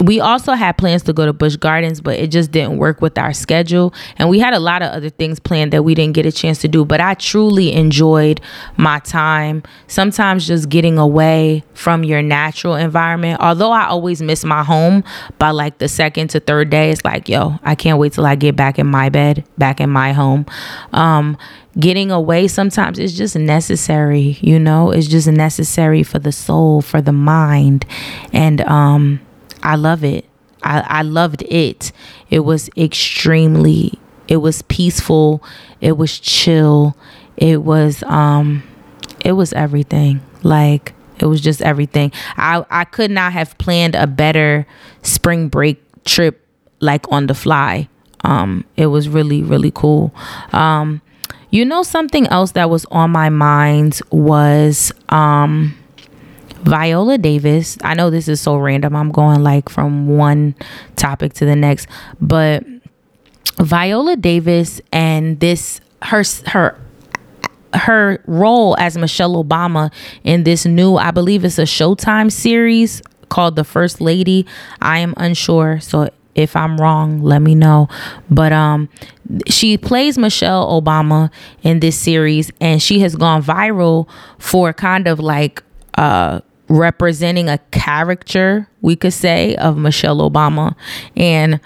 we 0.00 0.20
also 0.20 0.52
had 0.52 0.78
plans 0.78 1.02
to 1.04 1.12
go 1.12 1.26
to 1.26 1.32
Busch 1.32 1.56
Gardens, 1.56 2.00
but 2.00 2.18
it 2.18 2.30
just 2.30 2.50
didn't 2.50 2.78
work 2.78 3.00
with 3.00 3.18
our 3.18 3.32
schedule. 3.32 3.92
And 4.16 4.30
we 4.30 4.38
had 4.38 4.54
a 4.54 4.58
lot 4.58 4.82
of 4.82 4.90
other 4.90 5.10
things 5.10 5.38
planned 5.38 5.72
that 5.72 5.82
we 5.82 5.94
didn't 5.94 6.14
get 6.14 6.26
a 6.26 6.32
chance 6.32 6.58
to 6.60 6.68
do. 6.68 6.84
But 6.84 7.00
I 7.00 7.14
truly 7.14 7.72
enjoyed 7.72 8.40
my 8.76 8.98
time. 9.00 9.62
Sometimes 9.88 10.46
just 10.46 10.68
getting 10.68 10.98
away 10.98 11.64
from 11.74 12.04
your 12.04 12.22
natural 12.22 12.74
environment. 12.74 13.40
Although 13.40 13.72
I 13.72 13.86
always 13.86 14.22
miss 14.22 14.44
my 14.44 14.64
home 14.64 15.04
by 15.38 15.50
like 15.50 15.78
the 15.78 15.88
second 15.88 16.28
to 16.30 16.40
third 16.40 16.70
day, 16.70 16.90
it's 16.90 17.04
like, 17.04 17.28
yo, 17.28 17.58
I 17.62 17.74
can't 17.74 17.98
wait 17.98 18.14
till 18.14 18.26
I 18.26 18.36
get 18.36 18.56
back 18.56 18.78
in 18.78 18.86
my 18.86 19.10
bed, 19.10 19.44
back 19.58 19.80
in 19.80 19.90
my 19.90 20.12
home. 20.12 20.46
Um, 20.92 21.36
getting 21.78 22.10
away 22.10 22.48
sometimes 22.48 22.98
is 22.98 23.16
just 23.16 23.36
necessary, 23.36 24.38
you 24.40 24.58
know, 24.58 24.90
it's 24.90 25.06
just 25.06 25.28
necessary 25.28 26.02
for 26.02 26.18
the 26.18 26.32
soul, 26.32 26.82
for 26.82 27.00
the 27.00 27.12
mind. 27.12 27.86
And, 28.32 28.60
um, 28.62 29.20
I 29.62 29.76
love 29.76 30.04
it. 30.04 30.24
I, 30.62 30.80
I 30.80 31.02
loved 31.02 31.42
it. 31.42 31.92
It 32.28 32.40
was 32.40 32.70
extremely, 32.76 33.98
it 34.28 34.38
was 34.38 34.62
peaceful. 34.62 35.42
It 35.80 35.96
was 35.96 36.18
chill. 36.18 36.96
It 37.36 37.62
was, 37.62 38.02
um, 38.04 38.62
it 39.24 39.32
was 39.32 39.52
everything. 39.52 40.20
Like, 40.42 40.94
it 41.18 41.26
was 41.26 41.40
just 41.40 41.62
everything. 41.62 42.12
I, 42.36 42.64
I 42.70 42.84
could 42.84 43.10
not 43.10 43.32
have 43.32 43.56
planned 43.58 43.94
a 43.94 44.06
better 44.06 44.66
spring 45.02 45.48
break 45.48 45.82
trip 46.04 46.46
like 46.80 47.10
on 47.10 47.26
the 47.26 47.34
fly. 47.34 47.88
Um, 48.24 48.64
it 48.76 48.86
was 48.86 49.08
really, 49.08 49.42
really 49.42 49.70
cool. 49.70 50.14
Um, 50.52 51.00
you 51.50 51.64
know, 51.64 51.82
something 51.82 52.26
else 52.28 52.52
that 52.52 52.70
was 52.70 52.84
on 52.86 53.10
my 53.10 53.28
mind 53.28 54.00
was 54.10 54.92
um, 55.08 55.76
Viola 56.62 57.18
Davis. 57.18 57.78
I 57.82 57.94
know 57.94 58.10
this 58.10 58.28
is 58.28 58.40
so 58.40 58.56
random. 58.56 58.94
I'm 58.94 59.10
going 59.10 59.42
like 59.42 59.68
from 59.68 60.06
one 60.16 60.54
topic 60.96 61.32
to 61.34 61.44
the 61.44 61.56
next, 61.56 61.88
but 62.20 62.64
Viola 63.58 64.16
Davis 64.16 64.80
and 64.92 65.40
this 65.40 65.80
her 66.02 66.22
her 66.46 66.78
her 67.74 68.22
role 68.26 68.76
as 68.78 68.96
Michelle 68.98 69.42
Obama 69.42 69.92
in 70.24 70.44
this 70.44 70.66
new, 70.66 70.96
I 70.96 71.10
believe 71.10 71.44
it's 71.44 71.58
a 71.58 71.62
Showtime 71.62 72.32
series 72.32 73.02
called 73.28 73.56
The 73.56 73.64
First 73.64 74.00
Lady. 74.00 74.46
I 74.82 74.98
am 74.98 75.14
unsure, 75.16 75.78
so 75.80 76.08
if 76.34 76.56
I'm 76.56 76.78
wrong, 76.78 77.22
let 77.22 77.40
me 77.40 77.54
know. 77.54 77.88
But 78.30 78.52
um 78.52 78.88
she 79.48 79.78
plays 79.78 80.18
Michelle 80.18 80.80
Obama 80.80 81.30
in 81.62 81.80
this 81.80 81.96
series 81.96 82.50
and 82.60 82.82
she 82.82 83.00
has 83.00 83.14
gone 83.14 83.42
viral 83.42 84.08
for 84.38 84.72
kind 84.72 85.06
of 85.06 85.20
like 85.20 85.62
uh 85.94 86.40
representing 86.70 87.48
a 87.48 87.58
character, 87.72 88.68
we 88.80 88.96
could 88.96 89.12
say, 89.12 89.56
of 89.56 89.76
Michelle 89.76 90.18
Obama. 90.18 90.74
And 91.16 91.60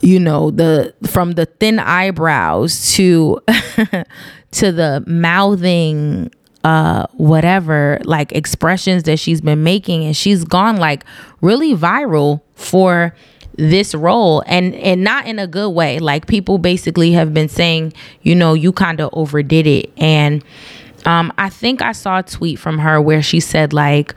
you 0.00 0.20
know, 0.20 0.52
the 0.52 0.94
from 1.08 1.32
the 1.32 1.46
thin 1.46 1.80
eyebrows 1.80 2.92
to 2.94 3.40
to 4.52 4.72
the 4.72 5.04
mouthing 5.06 6.30
uh 6.64 7.06
whatever 7.14 8.00
like 8.04 8.32
expressions 8.32 9.02
that 9.02 9.18
she's 9.18 9.40
been 9.40 9.64
making. 9.64 10.04
And 10.04 10.16
she's 10.16 10.44
gone 10.44 10.76
like 10.76 11.04
really 11.40 11.74
viral 11.74 12.40
for 12.54 13.14
this 13.56 13.92
role. 13.92 14.44
And 14.46 14.72
and 14.76 15.02
not 15.02 15.26
in 15.26 15.40
a 15.40 15.48
good 15.48 15.70
way. 15.70 15.98
Like 15.98 16.28
people 16.28 16.58
basically 16.58 17.10
have 17.12 17.34
been 17.34 17.48
saying 17.48 17.92
you 18.22 18.36
know 18.36 18.54
you 18.54 18.72
kind 18.72 19.00
of 19.00 19.10
overdid 19.12 19.66
it. 19.66 19.92
And 19.96 20.44
um 21.08 21.32
i 21.38 21.48
think 21.48 21.82
i 21.82 21.90
saw 21.90 22.18
a 22.18 22.22
tweet 22.22 22.58
from 22.58 22.78
her 22.78 23.00
where 23.00 23.22
she 23.22 23.40
said 23.40 23.72
like 23.72 24.14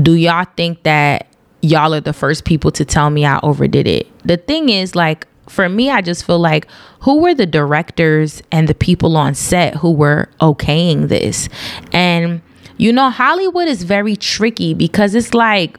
do 0.00 0.12
y'all 0.12 0.46
think 0.56 0.82
that 0.82 1.26
y'all 1.62 1.94
are 1.94 2.00
the 2.00 2.12
first 2.12 2.44
people 2.44 2.70
to 2.70 2.84
tell 2.84 3.10
me 3.10 3.24
i 3.24 3.38
overdid 3.42 3.86
it? 3.86 4.06
The 4.26 4.36
thing 4.36 4.68
is 4.68 4.94
like 4.94 5.26
for 5.48 5.68
me 5.68 5.90
i 5.90 6.00
just 6.00 6.24
feel 6.24 6.38
like 6.38 6.66
who 7.00 7.20
were 7.20 7.34
the 7.34 7.46
directors 7.46 8.42
and 8.50 8.68
the 8.68 8.74
people 8.74 9.16
on 9.16 9.34
set 9.34 9.74
who 9.76 9.92
were 9.92 10.28
okaying 10.40 11.08
this? 11.08 11.48
And 11.92 12.42
you 12.76 12.92
know 12.92 13.08
hollywood 13.10 13.68
is 13.68 13.84
very 13.84 14.16
tricky 14.16 14.74
because 14.74 15.14
it's 15.14 15.32
like 15.32 15.78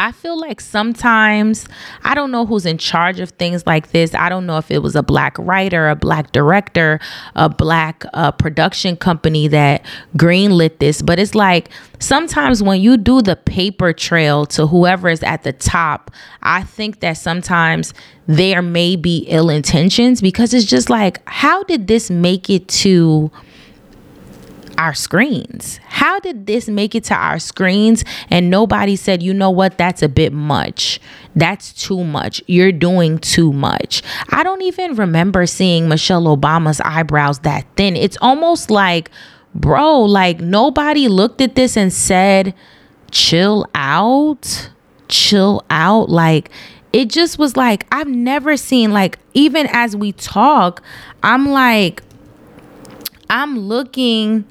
I 0.00 0.12
feel 0.12 0.40
like 0.40 0.62
sometimes 0.62 1.68
I 2.02 2.14
don't 2.14 2.30
know 2.30 2.46
who's 2.46 2.64
in 2.64 2.78
charge 2.78 3.20
of 3.20 3.28
things 3.32 3.66
like 3.66 3.90
this. 3.90 4.14
I 4.14 4.30
don't 4.30 4.46
know 4.46 4.56
if 4.56 4.70
it 4.70 4.78
was 4.78 4.96
a 4.96 5.02
black 5.02 5.36
writer, 5.38 5.90
a 5.90 5.94
black 5.94 6.32
director, 6.32 6.98
a 7.36 7.50
black 7.50 8.06
uh, 8.14 8.32
production 8.32 8.96
company 8.96 9.46
that 9.48 9.84
greenlit 10.16 10.78
this, 10.78 11.02
but 11.02 11.18
it's 11.18 11.34
like 11.34 11.68
sometimes 11.98 12.62
when 12.62 12.80
you 12.80 12.96
do 12.96 13.20
the 13.20 13.36
paper 13.36 13.92
trail 13.92 14.46
to 14.46 14.66
whoever 14.66 15.10
is 15.10 15.22
at 15.22 15.42
the 15.42 15.52
top, 15.52 16.10
I 16.42 16.62
think 16.62 17.00
that 17.00 17.18
sometimes 17.18 17.92
there 18.26 18.62
may 18.62 18.96
be 18.96 19.26
ill 19.28 19.50
intentions 19.50 20.22
because 20.22 20.54
it's 20.54 20.64
just 20.64 20.88
like, 20.88 21.20
how 21.28 21.62
did 21.64 21.88
this 21.88 22.10
make 22.10 22.48
it 22.48 22.68
to? 22.68 23.30
Our 24.80 24.94
screens. 24.94 25.78
How 25.84 26.18
did 26.20 26.46
this 26.46 26.66
make 26.66 26.94
it 26.94 27.04
to 27.04 27.14
our 27.14 27.38
screens 27.38 28.02
and 28.30 28.48
nobody 28.48 28.96
said, 28.96 29.22
you 29.22 29.34
know 29.34 29.50
what, 29.50 29.76
that's 29.76 30.02
a 30.02 30.08
bit 30.08 30.32
much? 30.32 30.98
That's 31.36 31.74
too 31.74 32.02
much. 32.02 32.42
You're 32.46 32.72
doing 32.72 33.18
too 33.18 33.52
much. 33.52 34.02
I 34.30 34.42
don't 34.42 34.62
even 34.62 34.94
remember 34.94 35.44
seeing 35.44 35.86
Michelle 35.86 36.24
Obama's 36.24 36.80
eyebrows 36.80 37.40
that 37.40 37.66
thin. 37.76 37.94
It's 37.94 38.16
almost 38.22 38.70
like, 38.70 39.10
bro, 39.54 40.00
like 40.00 40.40
nobody 40.40 41.08
looked 41.08 41.42
at 41.42 41.56
this 41.56 41.76
and 41.76 41.92
said, 41.92 42.54
chill 43.10 43.66
out, 43.74 44.70
chill 45.08 45.62
out. 45.68 46.08
Like, 46.08 46.50
it 46.94 47.10
just 47.10 47.38
was 47.38 47.54
like, 47.54 47.86
I've 47.92 48.08
never 48.08 48.56
seen, 48.56 48.92
like, 48.92 49.18
even 49.34 49.68
as 49.70 49.94
we 49.94 50.12
talk, 50.12 50.82
I'm 51.22 51.50
like, 51.50 52.02
I'm 53.28 53.58
looking 53.58 54.46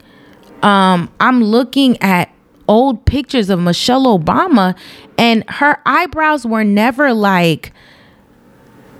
um, 0.63 1.11
I'm 1.19 1.43
looking 1.43 2.01
at 2.01 2.33
old 2.67 3.05
pictures 3.05 3.49
of 3.49 3.59
Michelle 3.59 4.05
Obama, 4.17 4.77
and 5.17 5.43
her 5.49 5.79
eyebrows 5.85 6.45
were 6.45 6.63
never 6.63 7.13
like, 7.13 7.73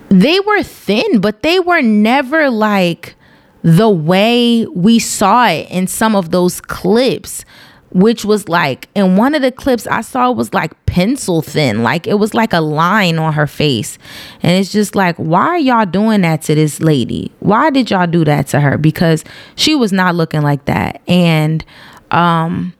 they 0.08 0.40
were 0.40 0.62
thin, 0.62 1.20
but 1.20 1.42
they 1.42 1.60
were 1.60 1.80
never 1.80 2.50
like 2.50 3.14
the 3.62 3.88
way 3.88 4.66
we 4.66 4.98
saw 4.98 5.46
it 5.46 5.70
in 5.70 5.86
some 5.86 6.16
of 6.16 6.30
those 6.30 6.60
clips 6.60 7.44
which 7.92 8.24
was 8.24 8.48
like 8.48 8.88
in 8.94 9.16
one 9.16 9.34
of 9.34 9.42
the 9.42 9.52
clips 9.52 9.86
I 9.86 10.00
saw 10.00 10.30
was 10.30 10.54
like 10.54 10.72
pencil 10.86 11.42
thin, 11.42 11.82
like 11.82 12.06
it 12.06 12.14
was 12.14 12.34
like 12.34 12.52
a 12.52 12.60
line 12.60 13.18
on 13.18 13.32
her 13.32 13.46
face. 13.46 13.98
And 14.42 14.52
it's 14.52 14.72
just 14.72 14.94
like, 14.94 15.16
why 15.16 15.46
are 15.46 15.58
y'all 15.58 15.86
doing 15.86 16.20
that 16.22 16.42
to 16.42 16.54
this 16.54 16.80
lady? 16.80 17.32
Why 17.40 17.70
did 17.70 17.90
y'all 17.90 18.06
do 18.06 18.24
that 18.24 18.46
to 18.48 18.60
her? 18.60 18.78
Because 18.78 19.24
she 19.56 19.74
was 19.74 19.92
not 19.92 20.14
looking 20.14 20.42
like 20.42 20.64
that. 20.66 21.00
And 21.08 21.64
um 22.10 22.74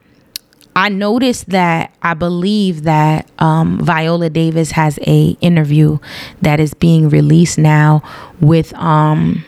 I 0.76 0.88
noticed 0.88 1.50
that 1.50 1.92
I 2.00 2.14
believe 2.14 2.84
that 2.84 3.28
um, 3.38 3.84
Viola 3.84 4.30
Davis 4.30 4.70
has 4.70 4.98
a 5.06 5.36
interview 5.40 5.98
that 6.42 6.60
is 6.60 6.74
being 6.74 7.08
released 7.08 7.58
now 7.58 8.02
with 8.40 8.72
um, 8.74 9.44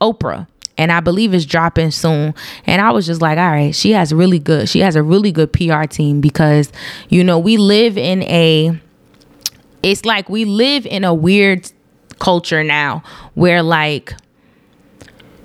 Oprah 0.00 0.46
and 0.78 0.92
I 0.92 1.00
believe 1.00 1.34
it's 1.34 1.44
dropping 1.44 1.90
soon. 1.90 2.34
And 2.66 2.82
I 2.82 2.90
was 2.90 3.06
just 3.06 3.22
like, 3.22 3.38
all 3.38 3.50
right, 3.50 3.74
she 3.74 3.92
has 3.92 4.12
really 4.12 4.38
good, 4.38 4.68
she 4.68 4.80
has 4.80 4.96
a 4.96 5.02
really 5.02 5.32
good 5.32 5.52
PR 5.52 5.84
team 5.84 6.20
because, 6.20 6.70
you 7.08 7.24
know, 7.24 7.38
we 7.38 7.56
live 7.56 7.96
in 7.96 8.22
a, 8.24 8.78
it's 9.82 10.04
like 10.04 10.28
we 10.28 10.44
live 10.44 10.86
in 10.86 11.04
a 11.04 11.14
weird 11.14 11.70
culture 12.18 12.64
now 12.64 13.02
where 13.34 13.62
like 13.62 14.14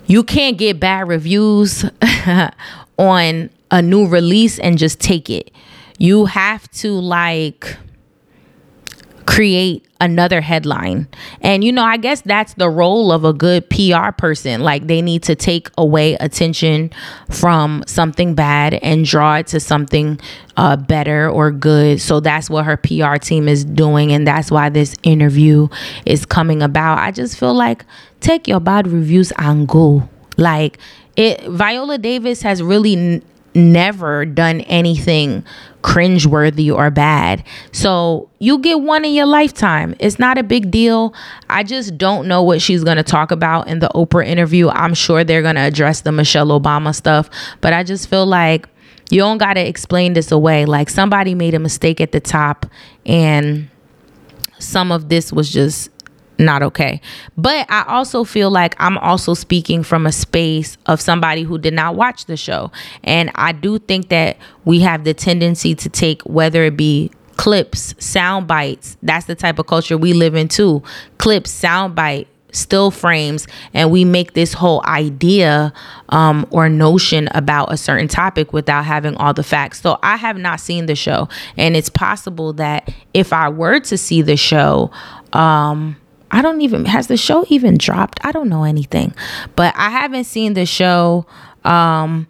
you 0.07 0.23
can't 0.23 0.57
get 0.57 0.79
bad 0.79 1.07
reviews 1.07 1.85
on 2.97 3.49
a 3.71 3.81
new 3.81 4.07
release 4.07 4.59
and 4.59 4.77
just 4.77 4.99
take 4.99 5.29
it. 5.29 5.51
You 5.97 6.25
have 6.25 6.69
to 6.71 6.91
like, 6.91 7.77
create 9.31 9.85
another 10.01 10.41
headline. 10.41 11.07
And 11.39 11.63
you 11.63 11.71
know, 11.71 11.85
I 11.85 11.95
guess 11.95 12.19
that's 12.19 12.53
the 12.55 12.69
role 12.69 13.13
of 13.13 13.23
a 13.23 13.31
good 13.31 13.69
PR 13.69 14.11
person. 14.11 14.59
Like 14.59 14.87
they 14.87 15.01
need 15.01 15.23
to 15.23 15.35
take 15.35 15.69
away 15.77 16.15
attention 16.15 16.91
from 17.29 17.85
something 17.87 18.35
bad 18.35 18.73
and 18.73 19.05
draw 19.05 19.35
it 19.35 19.47
to 19.47 19.61
something 19.61 20.19
uh, 20.57 20.75
better 20.75 21.29
or 21.29 21.49
good. 21.49 22.01
So 22.01 22.19
that's 22.19 22.49
what 22.49 22.65
her 22.65 22.75
PR 22.75 23.15
team 23.15 23.47
is 23.47 23.63
doing 23.63 24.11
and 24.11 24.27
that's 24.27 24.51
why 24.51 24.67
this 24.67 24.97
interview 25.03 25.69
is 26.05 26.25
coming 26.25 26.61
about. 26.61 26.97
I 26.97 27.11
just 27.11 27.39
feel 27.39 27.53
like 27.53 27.85
take 28.19 28.49
your 28.49 28.59
bad 28.59 28.85
reviews 28.85 29.31
and 29.37 29.65
go. 29.65 30.09
Like 30.35 30.77
it 31.15 31.41
Viola 31.47 31.97
Davis 31.97 32.41
has 32.41 32.61
really 32.61 33.21
never 33.53 34.25
done 34.25 34.61
anything 34.61 35.43
cringeworthy 35.81 36.73
or 36.73 36.89
bad. 36.91 37.43
So 37.71 38.29
you 38.39 38.59
get 38.59 38.81
one 38.81 39.03
in 39.03 39.13
your 39.13 39.25
lifetime. 39.25 39.95
It's 39.99 40.19
not 40.19 40.37
a 40.37 40.43
big 40.43 40.71
deal. 40.71 41.13
I 41.49 41.63
just 41.63 41.97
don't 41.97 42.27
know 42.27 42.43
what 42.43 42.61
she's 42.61 42.83
going 42.83 42.97
to 42.97 43.03
talk 43.03 43.31
about 43.31 43.67
in 43.67 43.79
the 43.79 43.89
Oprah 43.89 44.25
interview. 44.25 44.69
I'm 44.69 44.93
sure 44.93 45.23
they're 45.23 45.41
going 45.41 45.55
to 45.55 45.61
address 45.61 46.01
the 46.01 46.11
Michelle 46.11 46.47
Obama 46.47 46.93
stuff, 46.93 47.29
but 47.61 47.73
I 47.73 47.83
just 47.83 48.09
feel 48.09 48.25
like 48.25 48.67
you 49.09 49.19
don't 49.19 49.37
got 49.37 49.53
to 49.55 49.67
explain 49.67 50.13
this 50.13 50.31
away. 50.31 50.65
Like 50.65 50.89
somebody 50.89 51.35
made 51.35 51.53
a 51.53 51.59
mistake 51.59 51.99
at 51.99 52.11
the 52.11 52.21
top 52.21 52.65
and 53.05 53.69
some 54.59 54.91
of 54.91 55.09
this 55.09 55.33
was 55.33 55.51
just 55.51 55.89
not 56.41 56.63
okay. 56.63 57.01
But 57.37 57.65
I 57.69 57.83
also 57.87 58.23
feel 58.23 58.49
like 58.49 58.75
I'm 58.79 58.97
also 58.97 59.33
speaking 59.33 59.83
from 59.83 60.05
a 60.05 60.11
space 60.11 60.77
of 60.87 60.99
somebody 60.99 61.43
who 61.43 61.57
did 61.57 61.73
not 61.73 61.95
watch 61.95 62.25
the 62.25 62.37
show. 62.37 62.71
And 63.03 63.31
I 63.35 63.51
do 63.51 63.79
think 63.79 64.09
that 64.09 64.37
we 64.65 64.79
have 64.81 65.03
the 65.03 65.13
tendency 65.13 65.75
to 65.75 65.89
take 65.89 66.21
whether 66.23 66.63
it 66.63 66.77
be 66.77 67.11
clips, 67.37 67.95
sound 67.97 68.47
bites. 68.47 68.97
That's 69.01 69.25
the 69.25 69.35
type 69.35 69.59
of 69.59 69.67
culture 69.67 69.97
we 69.97 70.13
live 70.13 70.35
in 70.35 70.47
too. 70.47 70.83
Clips, 71.17 71.49
sound 71.51 71.95
bite, 71.95 72.27
still 72.51 72.91
frames 72.91 73.47
and 73.73 73.91
we 73.91 74.05
make 74.05 74.33
this 74.33 74.53
whole 74.53 74.81
idea 74.85 75.73
um, 76.09 76.45
or 76.51 76.69
notion 76.69 77.29
about 77.31 77.71
a 77.71 77.77
certain 77.77 78.07
topic 78.07 78.53
without 78.53 78.85
having 78.85 79.15
all 79.15 79.33
the 79.33 79.43
facts. 79.43 79.81
So 79.81 79.97
I 80.03 80.17
have 80.17 80.37
not 80.37 80.59
seen 80.59 80.85
the 80.85 80.95
show, 80.95 81.29
and 81.57 81.75
it's 81.75 81.89
possible 81.89 82.53
that 82.53 82.93
if 83.13 83.33
I 83.33 83.49
were 83.49 83.79
to 83.81 83.97
see 83.97 84.21
the 84.21 84.37
show, 84.37 84.91
um, 85.33 85.95
I 86.31 86.41
don't 86.41 86.61
even 86.61 86.85
has 86.85 87.07
the 87.07 87.17
show 87.17 87.45
even 87.49 87.77
dropped. 87.77 88.19
I 88.25 88.31
don't 88.31 88.49
know 88.49 88.63
anything, 88.63 89.13
but 89.55 89.73
I 89.75 89.89
haven't 89.89 90.23
seen 90.23 90.53
the 90.53 90.65
show, 90.65 91.25
um, 91.65 92.27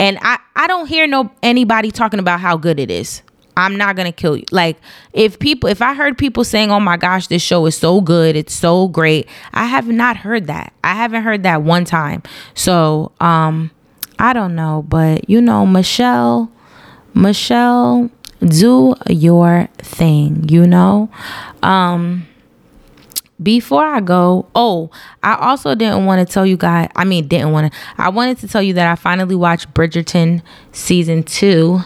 and 0.00 0.18
I 0.20 0.38
I 0.56 0.66
don't 0.66 0.86
hear 0.86 1.06
no 1.06 1.30
anybody 1.42 1.90
talking 1.90 2.18
about 2.18 2.40
how 2.40 2.56
good 2.56 2.80
it 2.80 2.90
is. 2.90 3.22
I'm 3.56 3.76
not 3.76 3.96
gonna 3.96 4.12
kill 4.12 4.36
you. 4.36 4.44
Like 4.52 4.76
if 5.12 5.38
people, 5.38 5.68
if 5.68 5.82
I 5.82 5.94
heard 5.94 6.18
people 6.18 6.44
saying, 6.44 6.70
"Oh 6.70 6.80
my 6.80 6.96
gosh, 6.96 7.28
this 7.28 7.42
show 7.42 7.66
is 7.66 7.76
so 7.76 8.00
good, 8.00 8.36
it's 8.36 8.54
so 8.54 8.88
great," 8.88 9.28
I 9.52 9.66
have 9.66 9.88
not 9.88 10.16
heard 10.16 10.46
that. 10.48 10.72
I 10.82 10.94
haven't 10.94 11.22
heard 11.22 11.42
that 11.44 11.62
one 11.62 11.84
time. 11.84 12.22
So 12.54 13.12
um, 13.20 13.70
I 14.18 14.32
don't 14.32 14.54
know, 14.54 14.84
but 14.88 15.28
you 15.30 15.40
know, 15.40 15.64
Michelle, 15.64 16.50
Michelle, 17.14 18.10
do 18.40 18.94
your 19.08 19.68
thing. 19.78 20.48
You 20.48 20.66
know, 20.66 21.08
um 21.62 22.26
before 23.42 23.84
I 23.84 24.00
go, 24.00 24.46
oh, 24.54 24.90
I 25.22 25.36
also 25.36 25.74
didn't 25.74 26.06
want 26.06 26.26
to 26.26 26.32
tell 26.32 26.46
you 26.46 26.56
guys, 26.56 26.90
I 26.96 27.04
mean, 27.04 27.28
didn't 27.28 27.52
want 27.52 27.72
to, 27.72 27.78
I 27.96 28.08
wanted 28.08 28.38
to 28.38 28.48
tell 28.48 28.62
you 28.62 28.74
that 28.74 28.90
I 28.90 28.94
finally 28.96 29.34
watched 29.34 29.72
Bridgerton 29.74 30.42
season 30.72 31.22
two. 31.22 31.80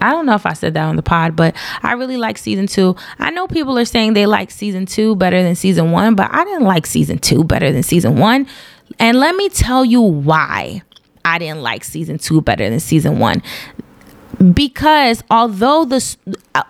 I 0.00 0.10
don't 0.10 0.26
know 0.26 0.34
if 0.34 0.46
I 0.46 0.52
said 0.52 0.74
that 0.74 0.84
on 0.84 0.96
the 0.96 1.02
pod, 1.02 1.36
but 1.36 1.54
I 1.82 1.92
really 1.92 2.16
like 2.16 2.36
season 2.36 2.66
two. 2.66 2.96
I 3.18 3.30
know 3.30 3.46
people 3.46 3.78
are 3.78 3.84
saying 3.84 4.14
they 4.14 4.26
like 4.26 4.50
season 4.50 4.84
two 4.84 5.14
better 5.14 5.42
than 5.42 5.54
season 5.54 5.92
one, 5.92 6.16
but 6.16 6.28
I 6.32 6.44
didn't 6.44 6.64
like 6.64 6.86
season 6.86 7.18
two 7.18 7.44
better 7.44 7.70
than 7.70 7.84
season 7.84 8.16
one. 8.16 8.48
And 8.98 9.18
let 9.18 9.36
me 9.36 9.48
tell 9.48 9.84
you 9.84 10.00
why 10.00 10.82
I 11.24 11.38
didn't 11.38 11.62
like 11.62 11.84
season 11.84 12.18
two 12.18 12.40
better 12.40 12.68
than 12.68 12.80
season 12.80 13.18
one 13.18 13.42
because 14.42 15.22
although 15.30 15.84
this 15.84 16.16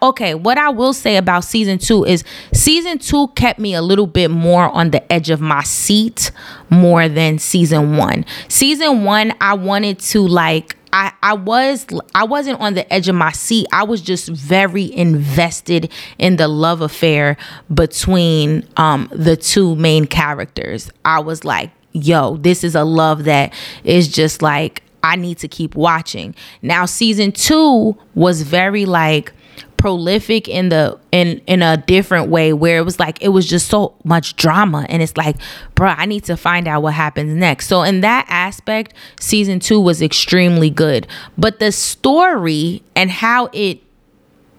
okay 0.03 0.35
what 0.35 0.59
i 0.59 0.69
will 0.69 0.93
say 0.93 1.17
about 1.17 1.45
season 1.45 1.79
two 1.79 2.05
is 2.05 2.25
season 2.53 2.99
two 2.99 3.29
kept 3.29 3.59
me 3.59 3.75
a 3.75 3.81
little 3.83 4.07
bit 4.07 4.31
more 4.31 4.69
on 4.71 4.91
the 4.91 5.13
edge 5.13 5.31
of 5.31 5.41
my 5.41 5.63
seat 5.63 6.31
more 6.71 7.09
than 7.09 7.39
season 7.39 7.97
one 7.97 8.25
season 8.49 9.05
one 9.05 9.33
i 9.41 9.55
wanted 9.55 9.99
to 9.99 10.21
like 10.21 10.77
I, 10.95 11.11
I 11.23 11.33
was 11.33 11.87
I 12.15 12.25
wasn't 12.25 12.61
on 12.61 12.75
the 12.75 12.93
edge 12.93 13.09
of 13.09 13.15
my 13.15 13.33
seat. 13.33 13.67
I 13.73 13.85
was 13.85 14.03
just 14.03 14.29
very 14.29 14.95
invested 14.95 15.91
in 16.19 16.37
the 16.37 16.49
love 16.49 16.83
affair 16.83 17.39
between 17.73 18.69
um 18.77 19.09
the 19.11 19.35
two 19.35 19.75
main 19.77 20.05
characters. 20.05 20.91
I 21.03 21.21
was 21.21 21.47
like, 21.47 21.71
yo, 21.93 22.37
this 22.37 22.63
is 22.63 22.75
a 22.75 22.85
love 22.85 23.25
that 23.25 23.55
is 23.85 24.09
just 24.09 24.43
like 24.43 24.83
I 25.03 25.17
need 25.17 25.39
to 25.39 25.49
keep 25.49 25.75
watching. 25.75 26.35
Now 26.61 26.87
season 26.87 27.33
2 27.33 27.97
was 28.15 28.43
very 28.43 28.85
like 28.85 29.33
prolific 29.77 30.47
in 30.47 30.69
the 30.69 30.97
in 31.11 31.41
in 31.49 31.61
a 31.61 31.77
different 31.77 32.31
way 32.31 32.53
where 32.53 32.79
it 32.79 32.85
was 32.85 33.01
like 33.01 33.21
it 33.21 33.31
was 33.31 33.49
just 33.49 33.67
so 33.67 33.95
much 34.05 34.37
drama. 34.37 34.87
And 34.89 35.03
it's 35.03 35.17
like 35.17 35.37
bro 35.75 35.89
i 35.89 36.07
need 36.07 36.23
to 36.25 36.37
find 36.37 36.69
out 36.69 36.83
what 36.83 36.95
happens 36.95 37.35
next. 37.35 37.67
So 37.67 37.83
in 37.83 38.01
that 38.03 38.27
aspect 38.29 38.95
season 39.19 39.59
two 39.59 39.81
was 39.81 40.01
extremely 40.01 40.71
good. 40.71 41.09
But 41.37 41.59
the 41.59 41.73
story 41.73 42.83
and 42.95 43.11
how 43.11 43.49
it 43.53 43.81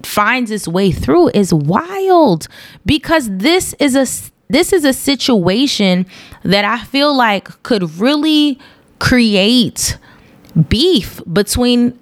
finds 0.05 0.51
its 0.51 0.67
way 0.67 0.91
through 0.91 1.29
is 1.29 1.53
wild 1.53 2.47
because 2.85 3.29
this 3.29 3.73
is 3.79 3.95
a 3.95 4.05
this 4.49 4.73
is 4.73 4.83
a 4.83 4.91
situation 4.91 6.05
that 6.43 6.65
i 6.65 6.83
feel 6.83 7.15
like 7.15 7.63
could 7.63 7.97
really 7.97 8.59
create 8.99 9.97
beef 10.69 11.21
between 11.31 11.97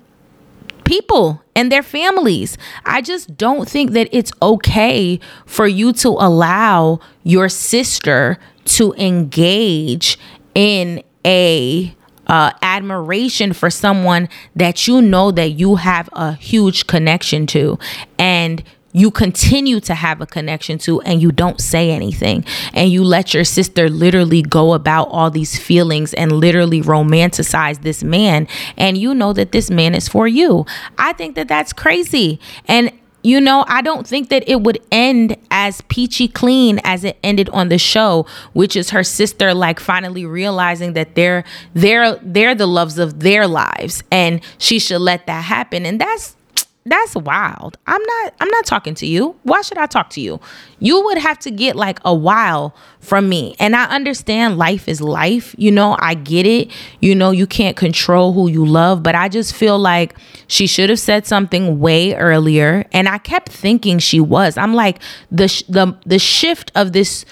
people 0.84 1.42
and 1.56 1.72
their 1.72 1.84
families. 1.84 2.58
I 2.86 3.02
just 3.02 3.38
don't 3.38 3.68
think 3.68 3.92
that 3.92 4.10
it's 4.12 4.32
okay 4.42 5.20
for 5.46 5.68
you 5.68 5.94
to 5.94 6.10
allow 6.10 7.00
your 7.24 7.50
sister 7.50 8.38
to 8.66 8.94
engage 8.94 10.18
in 10.54 11.04
a 11.26 11.96
uh, 12.28 12.52
admiration 12.62 13.54
for 13.54 13.70
someone 13.70 14.30
that 14.56 14.88
you 14.88 15.02
know 15.02 15.32
that 15.32 15.50
you 15.52 15.76
have 15.76 16.10
a 16.14 16.34
huge 16.34 16.88
connection 16.88 17.46
to 17.48 17.78
and 18.18 18.64
you 18.94 19.12
continue 19.12 19.80
to 19.82 19.96
have 19.96 20.22
a 20.22 20.26
connection 20.26 20.78
to 20.80 21.02
and 21.02 21.22
you 21.22 21.32
don't 21.32 21.60
say 21.60 21.92
anything. 21.92 22.46
And 22.74 22.92
you 22.92 23.04
let 23.04 23.34
your 23.34 23.44
sister 23.44 23.90
literally 23.90 24.42
go 24.42 24.74
about 24.74 25.10
all 25.10 25.30
these 25.30 25.58
feelings 25.58 26.14
and 26.14 26.32
literally 26.32 26.82
romanticize 26.82 27.82
this 27.82 28.04
man. 28.04 28.48
And 28.78 28.98
you 28.98 29.14
know 29.14 29.34
that 29.34 29.52
this 29.52 29.70
man 29.70 29.96
is 29.96 30.08
for 30.08 30.28
you. 30.28 30.66
I 30.98 31.14
think 31.14 31.36
that 31.36 31.48
that's 31.48 31.74
crazy. 31.74 32.40
And 32.68 32.92
you 33.24 33.40
know, 33.40 33.66
I 33.68 33.82
don't 33.82 34.08
think 34.08 34.30
that 34.30 34.44
it 34.48 34.62
would 34.62 34.80
end 34.92 35.38
as 35.52 35.82
peachy 35.82 36.28
clean 36.28 36.80
as 36.84 37.04
it 37.04 37.18
ended 37.24 37.50
on 37.50 37.70
the 37.70 37.78
show, 37.78 38.26
which 38.54 38.76
is 38.76 38.90
her 38.90 39.04
sister 39.04 39.54
like 39.54 39.80
finally 39.80 40.26
realizing 40.26 40.94
that 40.94 41.16
they're 41.16 41.44
they're 41.74 42.16
they're 42.24 42.56
the 42.56 42.66
loves 42.66 42.98
of 42.98 43.20
their 43.20 43.48
lives. 43.48 44.04
And 44.12 44.42
she 44.58 44.80
should 44.80 45.02
let 45.02 45.28
that 45.28 45.44
happen. 45.44 45.86
And 45.86 46.02
that's 46.02 46.36
that's 46.86 47.16
wild. 47.16 47.78
I'm 47.86 48.02
not 48.02 48.34
I'm 48.40 48.48
not 48.50 48.66
talking 48.66 48.96
to 48.96 49.06
you. 49.06 49.36
Why 49.44 49.62
should 49.62 49.78
I 49.78 49.86
talk 49.86 50.10
to 50.12 50.22
you? 50.22 50.40
You 50.80 51.04
would 51.06 51.20
have 51.20 51.38
to 51.40 51.52
get 51.52 51.76
like 51.76 52.00
a 52.04 52.14
while 52.14 52.76
from 53.00 53.30
me. 53.30 53.56
And 53.60 53.76
I 53.76 53.86
understand 53.86 54.58
life 54.58 54.88
is 54.88 55.00
life. 55.00 55.54
You 55.60 55.72
know, 55.72 55.96
I 56.00 56.16
get 56.16 56.48
it. 56.48 56.72
You 57.00 57.14
know, 57.14 57.30
you 57.30 57.46
can't 57.46 57.78
control 57.78 58.34
who 58.34 58.50
you 58.50 58.66
love, 58.66 59.04
but 59.04 59.14
I 59.14 59.30
just 59.30 59.56
feel 59.56 59.78
like 59.78 60.16
she 60.48 60.66
should 60.66 60.90
have 60.90 61.00
said 61.00 61.28
something 61.28 61.80
way 61.80 62.16
earlier 62.16 62.86
and 62.92 63.08
I 63.08 63.20
kept 63.20 63.50
thinking 63.50 64.00
she 64.00 64.20
was. 64.20 64.58
I'm 64.58 64.74
like 64.74 65.02
the 65.32 65.46
the 65.70 65.96
the 66.06 66.18
shift 66.18 66.72
of 66.74 66.94
this 66.94 67.26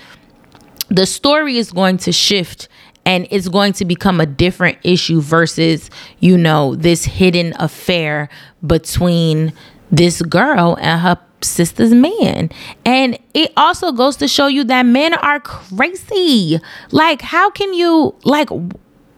the 0.89 1.05
story 1.05 1.57
is 1.57 1.71
going 1.71 1.97
to 1.97 2.12
shift 2.12 2.67
and 3.10 3.28
it's 3.32 3.48
going 3.48 3.74
to 3.74 3.86
become 3.86 4.22
a 4.22 4.26
different 4.28 4.78
issue 4.84 5.19
versus 5.19 5.89
you 6.19 6.38
know 6.38 6.76
this 6.76 7.06
hidden 7.06 7.56
affair 7.58 8.30
between 8.65 9.52
this 9.91 10.22
girl 10.22 10.78
and 10.80 11.02
her 11.02 11.17
sister's 11.41 11.91
man. 11.91 12.52
And 12.86 13.17
it 13.34 13.52
also 13.58 13.91
goes 13.91 14.15
to 14.17 14.28
show 14.28 14.45
you 14.45 14.63
that 14.65 14.86
men 14.86 15.15
are 15.15 15.39
crazy. 15.39 16.60
Like 16.91 17.24
how 17.24 17.50
can 17.50 17.74
you 17.74 18.13
like 18.26 18.50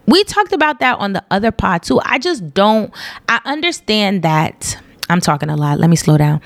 we 0.06 0.24
talked 0.24 0.54
about 0.54 0.80
that 0.80 0.98
on 1.00 1.12
the 1.12 1.24
other 1.30 1.52
pod 1.52 1.84
too. 1.84 2.00
I 2.06 2.18
just 2.18 2.54
don't 2.54 2.94
i 3.28 3.42
understand 3.44 4.24
that 4.24 4.82
i'm 5.10 5.22
talking 5.22 5.50
a 5.50 5.58
lot 5.58 5.80
let 5.80 5.90
me 5.90 5.98
slow 5.98 6.18
down. 6.18 6.40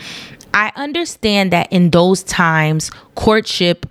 I 0.56 0.72
understand 0.76 1.54
that 1.54 1.72
in 1.72 1.92
those 1.92 2.24
times 2.24 2.90
courtship 3.14 3.86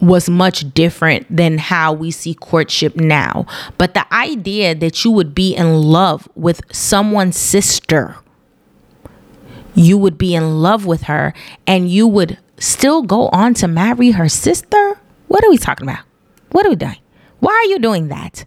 was 0.00 0.28
much 0.28 0.72
different 0.74 1.26
than 1.34 1.58
how 1.58 1.92
we 1.92 2.10
see 2.10 2.34
courtship 2.34 2.96
now. 2.96 3.46
But 3.78 3.94
the 3.94 4.12
idea 4.14 4.74
that 4.74 5.04
you 5.04 5.10
would 5.10 5.34
be 5.34 5.54
in 5.54 5.82
love 5.82 6.28
with 6.34 6.60
someone's 6.72 7.36
sister, 7.36 8.16
you 9.74 9.98
would 9.98 10.16
be 10.16 10.34
in 10.34 10.62
love 10.62 10.86
with 10.86 11.02
her, 11.02 11.34
and 11.66 11.88
you 11.88 12.06
would 12.06 12.38
still 12.58 13.02
go 13.02 13.28
on 13.28 13.54
to 13.54 13.68
marry 13.68 14.12
her 14.12 14.28
sister? 14.28 15.00
What 15.28 15.44
are 15.44 15.50
we 15.50 15.58
talking 15.58 15.88
about? 15.88 16.04
What 16.50 16.66
are 16.66 16.70
we 16.70 16.76
doing? 16.76 16.96
Why 17.40 17.52
are 17.52 17.70
you 17.70 17.78
doing 17.78 18.08
that? 18.08 18.44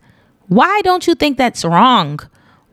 Why 0.47 0.81
don't 0.83 1.07
you 1.07 1.15
think 1.15 1.37
that's 1.37 1.63
wrong? 1.63 2.19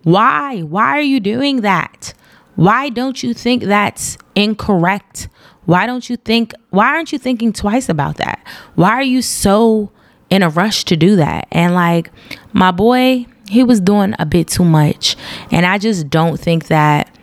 Why? 0.03 0.61
Why 0.61 0.99
are 0.99 1.03
you 1.03 1.21
doing 1.21 1.61
that? 1.61 2.15
Why 2.59 2.89
don't 2.89 3.23
you 3.23 3.35
think 3.35 3.63
that's 3.63 4.19
incorrect? 4.35 5.29
Why 5.65 5.87
don't 5.87 6.11
you 6.11 6.17
think, 6.17 6.53
why 6.71 6.89
aren't 6.89 7.13
you 7.13 7.19
thinking 7.19 7.53
twice 7.53 7.89
about 7.89 8.17
that? 8.17 8.45
Why 8.75 8.91
are 8.91 9.03
you 9.05 9.23
so 9.23 9.93
in 10.29 10.43
a 10.43 10.49
rush 10.49 10.85
to 10.87 10.97
do 10.97 11.15
that? 11.15 11.47
And 11.53 11.73
like, 11.73 12.11
my 12.53 12.73
boy, 12.73 13.27
he 13.49 13.63
was 13.63 13.81
doing 13.81 14.13
a 14.19 14.27
bit 14.27 14.49
too 14.49 14.65
much. 14.65 15.15
And 15.53 15.65
I 15.65 15.79
just 15.79 16.11
don't 16.11 16.37
think 16.37 16.67
that 16.67 17.17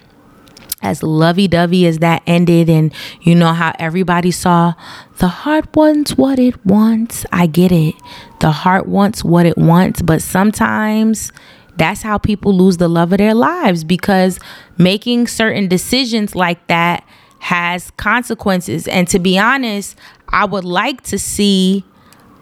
as 0.82 1.04
lovey 1.04 1.50
dovey 1.50 1.86
as 1.86 1.98
that 1.98 2.24
ended, 2.26 2.70
and 2.70 2.94
you 3.20 3.36
know 3.36 3.52
how 3.52 3.74
everybody 3.78 4.32
saw 4.32 4.74
the 5.18 5.28
heart 5.28 5.76
wants 5.76 6.18
what 6.18 6.40
it 6.40 6.66
wants. 6.66 7.26
I 7.34 7.48
get 7.48 7.74
it. 7.74 7.96
The 8.40 8.52
heart 8.52 8.88
wants 8.88 9.22
what 9.22 9.46
it 9.46 9.58
wants, 9.58 10.02
but 10.02 10.22
sometimes 10.22 11.34
that's 11.78 12.02
how 12.02 12.18
people 12.18 12.54
lose 12.54 12.78
the 12.78 12.88
love 12.88 13.12
of 13.12 13.18
their 13.18 13.34
lives 13.34 13.84
because 13.84 14.40
making 14.78 15.28
certain 15.28 15.68
decisions 15.68 16.36
like 16.36 16.66
that 16.68 17.06
has 17.40 17.92
consequences. 17.92 18.88
And 18.88 19.08
to 19.10 19.20
be 19.20 19.38
honest, 19.38 19.98
I 20.30 20.46
would 20.46 20.66
like 20.66 21.02
to 21.04 21.20
see 21.20 21.84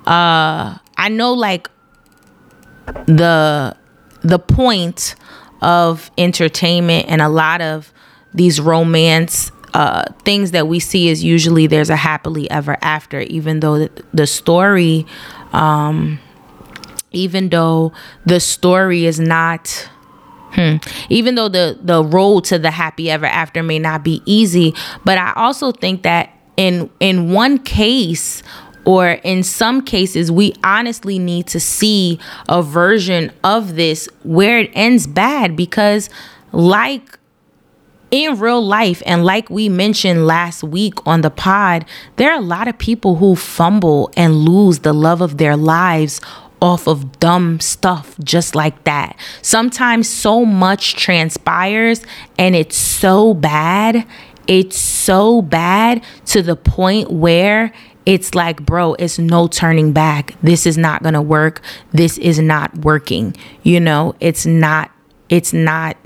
uh 0.06 0.78
I 0.98 1.10
know 1.10 1.34
like 1.34 1.70
the 3.06 3.76
the 4.22 4.40
point 4.40 5.16
of 5.62 6.12
entertainment 6.18 7.06
and 7.08 7.22
a 7.22 7.30
lot 7.30 7.62
of 7.62 7.94
these 8.34 8.60
romance 8.60 9.52
uh, 9.74 10.04
things 10.24 10.52
that 10.52 10.68
we 10.68 10.80
see 10.80 11.08
is 11.08 11.24
usually 11.24 11.66
there's 11.68 11.90
a 11.90 11.96
happily 11.96 12.50
ever 12.52 12.78
after, 12.82 13.22
even 13.22 13.60
though 13.60 13.88
the, 14.14 14.28
story, 14.28 15.06
um, 15.52 16.20
even 17.14 17.50
though 17.50 17.94
the 18.26 18.40
story 18.40 19.06
is 19.06 19.20
not. 19.20 19.90
Hmm. 20.52 20.76
Even 21.10 21.34
though 21.34 21.50
the 21.50 21.80
the 21.82 22.04
road 22.04 22.44
to 22.46 22.60
the 22.60 22.70
happy 22.70 23.10
ever 23.10 23.26
after 23.26 23.64
may 23.64 23.80
not 23.80 24.04
be 24.04 24.22
easy, 24.26 24.76
but 25.04 25.18
I 25.18 25.34
also 25.36 25.72
think 25.72 26.04
that 26.04 26.30
in 26.58 26.92
in 27.00 27.32
one 27.32 27.58
case 27.58 28.44
or 28.86 29.12
in 29.24 29.42
some 29.42 29.82
cases 29.82 30.32
we 30.32 30.54
honestly 30.64 31.18
need 31.18 31.48
to 31.48 31.60
see 31.60 32.20
a 32.50 32.62
version 32.62 33.32
of 33.44 33.76
this 33.76 34.08
where 34.24 34.60
it 34.60 34.70
ends 34.76 35.08
bad 35.08 35.56
because 35.56 36.10
like 36.52 37.18
in 38.14 38.40
real 38.40 38.64
life, 38.64 39.02
and 39.08 39.26
like 39.26 39.50
we 39.50 39.70
mentioned 39.70 40.28
last 40.28 40.64
week 40.64 40.94
on 41.04 41.22
the 41.22 41.32
pod, 41.32 41.84
there 42.18 42.32
are 42.32 42.38
a 42.38 42.44
lot 42.44 42.68
of 42.68 42.78
people 42.78 43.16
who 43.16 43.36
fumble 43.36 44.12
and 44.16 44.36
lose 44.36 44.80
the 44.80 44.94
love 44.94 45.20
of 45.20 45.40
their 45.40 45.58
lives 45.58 46.22
off 46.64 46.88
of 46.88 47.20
dumb 47.20 47.60
stuff 47.60 48.16
just 48.24 48.56
like 48.56 48.86
that. 48.86 49.18
Sometimes 49.42 50.08
so 50.08 50.46
much 50.46 50.96
transpires 50.96 52.02
and 52.40 52.56
it's 52.56 52.78
so 52.78 53.34
bad. 53.34 54.08
It's 54.48 54.78
so 54.78 55.42
bad 55.42 56.02
to 56.28 56.42
the 56.42 56.56
point 56.56 57.12
where 57.12 57.74
it's 58.06 58.34
like, 58.34 58.66
bro, 58.66 58.94
it's 58.94 59.20
no 59.20 59.48
turning 59.48 59.92
back. 59.92 60.36
This 60.42 60.66
is 60.66 60.78
not 60.78 61.04
going 61.04 61.16
to 61.16 61.22
work. 61.22 61.62
This 61.92 62.18
is 62.18 62.40
not 62.40 62.74
working. 62.78 63.36
You 63.64 63.82
know, 63.82 64.16
it's 64.22 64.46
not, 64.46 64.90
it's 65.28 65.52
not 65.52 65.98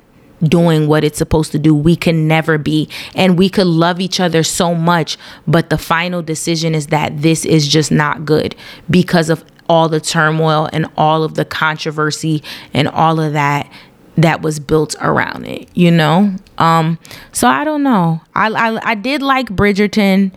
doing 0.41 0.87
what 0.87 1.03
it's 1.03 1.19
supposed 1.19 1.51
to 1.51 1.59
do. 1.59 1.75
We 1.75 1.95
can 1.95 2.27
never 2.27 2.57
be. 2.57 2.89
And 3.13 3.37
we 3.37 3.47
could 3.47 3.67
love 3.67 3.99
each 3.99 4.19
other 4.19 4.41
so 4.41 4.73
much, 4.73 5.17
but 5.47 5.69
the 5.69 5.77
final 5.77 6.23
decision 6.23 6.73
is 6.73 6.87
that 6.87 7.21
this 7.21 7.45
is 7.45 7.67
just 7.67 7.91
not 7.91 8.25
good 8.25 8.55
because 8.89 9.29
of 9.29 9.43
all 9.69 9.89
the 9.89 9.99
turmoil 9.99 10.69
and 10.71 10.87
all 10.97 11.23
of 11.23 11.35
the 11.35 11.45
controversy 11.45 12.43
and 12.73 12.87
all 12.87 13.19
of 13.19 13.33
that 13.33 13.71
that 14.17 14.41
was 14.41 14.59
built 14.59 14.95
around 14.99 15.45
it, 15.45 15.69
you 15.75 15.91
know? 15.91 16.33
Um 16.57 16.97
so 17.31 17.47
I 17.47 17.63
don't 17.63 17.83
know. 17.83 18.21
I 18.35 18.47
I, 18.47 18.91
I 18.91 18.95
did 18.95 19.21
like 19.21 19.47
Bridgerton. 19.49 20.31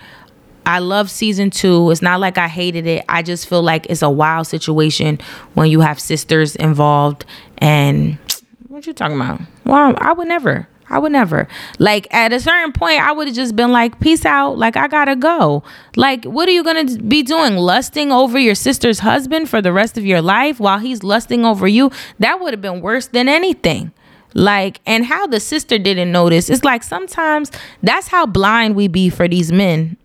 I 0.67 0.79
love 0.79 1.11
season 1.11 1.51
two. 1.51 1.91
It's 1.91 2.03
not 2.03 2.21
like 2.21 2.39
I 2.39 2.47
hated 2.47 2.87
it. 2.87 3.05
I 3.09 3.23
just 3.23 3.49
feel 3.49 3.63
like 3.63 3.87
it's 3.87 4.03
a 4.03 4.11
wild 4.11 4.47
situation 4.47 5.19
when 5.55 5.71
you 5.71 5.81
have 5.81 5.99
sisters 5.99 6.55
involved 6.57 7.25
and 7.59 8.19
what 8.69 8.87
you 8.87 8.93
talking 8.93 9.17
about? 9.17 9.41
Well, 9.65 9.95
I 9.99 10.13
would 10.13 10.29
never. 10.29 10.69
I 10.91 10.99
would 10.99 11.13
never. 11.13 11.47
Like 11.79 12.13
at 12.13 12.33
a 12.33 12.41
certain 12.41 12.73
point, 12.73 13.01
I 13.01 13.13
would 13.13 13.29
have 13.29 13.37
just 13.37 13.55
been 13.55 13.71
like, 13.71 14.01
peace 14.01 14.25
out. 14.25 14.59
Like 14.59 14.77
I 14.77 14.89
gotta 14.89 15.17
go. 15.17 15.63
Like, 15.97 16.25
what 16.25 16.49
are 16.49 16.53
you 16.53 16.65
gonna 16.65 16.97
be 16.99 17.23
doing? 17.23 17.57
Lusting 17.57 18.11
over 18.13 18.39
your 18.39 18.57
sister's 18.57 18.99
husband 18.99 19.49
for 19.49 19.63
the 19.63 19.73
rest 19.73 19.97
of 19.97 20.05
your 20.05 20.21
life 20.21 20.59
while 20.59 20.79
he's 20.81 21.03
lusting 21.03 21.45
over 21.45 21.69
you? 21.69 21.91
That 22.19 22.41
would 22.41 22.53
have 22.53 22.61
been 22.61 22.81
worse 22.81 23.07
than 23.07 23.29
anything. 23.29 23.93
Like, 24.35 24.81
and 24.87 25.05
how 25.05 25.27
the 25.27 25.41
sister 25.41 25.79
didn't 25.79 26.13
notice. 26.13 26.51
It's 26.51 26.65
like 26.65 26.83
sometimes 26.83 27.51
that's 27.83 28.09
how 28.09 28.27
blind 28.27 28.77
we 28.77 28.89
be 28.89 29.11
for 29.11 29.27
these 29.29 29.51
men. 29.51 29.97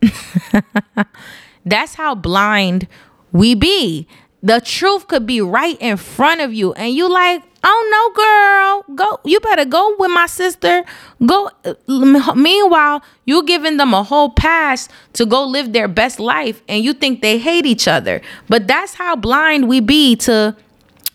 that's 1.65 1.95
how 1.95 2.15
blind 2.15 2.87
we 3.31 3.55
be. 3.55 4.07
The 4.45 4.61
truth 4.61 5.07
could 5.07 5.25
be 5.25 5.41
right 5.41 5.75
in 5.81 5.97
front 5.97 6.39
of 6.39 6.53
you, 6.53 6.71
and 6.73 6.93
you 6.93 7.09
like, 7.09 7.41
Oh 7.67 8.83
no, 8.85 8.85
girl. 8.85 8.95
Go. 8.95 9.19
You 9.25 9.39
better 9.39 9.65
go 9.65 9.95
with 9.97 10.11
my 10.11 10.27
sister. 10.27 10.83
Go. 11.25 11.49
Meanwhile, 12.35 13.03
you 13.25 13.41
giving 13.43 13.77
them 13.77 13.91
a 13.95 14.03
whole 14.03 14.29
pass 14.29 14.87
to 15.13 15.25
go 15.25 15.43
live 15.43 15.73
their 15.73 15.87
best 15.87 16.19
life 16.19 16.61
and 16.67 16.83
you 16.83 16.93
think 16.93 17.23
they 17.23 17.39
hate 17.39 17.65
each 17.65 17.87
other. 17.87 18.21
But 18.47 18.67
that's 18.67 18.93
how 18.93 19.15
blind 19.15 19.67
we 19.67 19.79
be 19.79 20.15
to 20.17 20.55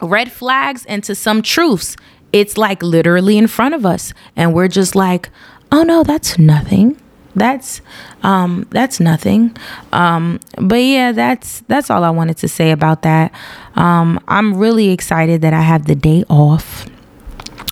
red 0.03 0.33
flags 0.33 0.85
and 0.87 1.05
to 1.05 1.14
some 1.14 1.40
truths. 1.40 1.97
It's 2.33 2.59
like 2.59 2.83
literally 2.83 3.38
in 3.38 3.47
front 3.47 3.77
of 3.77 3.87
us 3.87 4.12
and 4.35 4.53
we're 4.53 4.66
just 4.66 4.97
like, 4.97 5.31
"Oh 5.71 5.85
no, 5.85 6.03
that's 6.03 6.37
nothing." 6.37 6.97
That's 7.40 7.81
um 8.22 8.66
that's 8.70 9.00
nothing. 9.00 9.57
Um 9.92 10.38
but 10.59 10.76
yeah 10.76 11.12
that's 11.12 11.61
that's 11.72 11.90
all 11.90 12.05
i 12.05 12.11
wanted 12.11 12.37
to 12.38 12.48
say 12.48 12.70
about 12.70 13.03
that. 13.03 13.33
Um 13.76 14.20
i'm 14.29 14.57
really 14.57 14.90
excited 14.90 15.40
that 15.42 15.55
i 15.55 15.62
have 15.62 15.87
the 15.87 15.94
day 15.94 16.24
off 16.29 16.89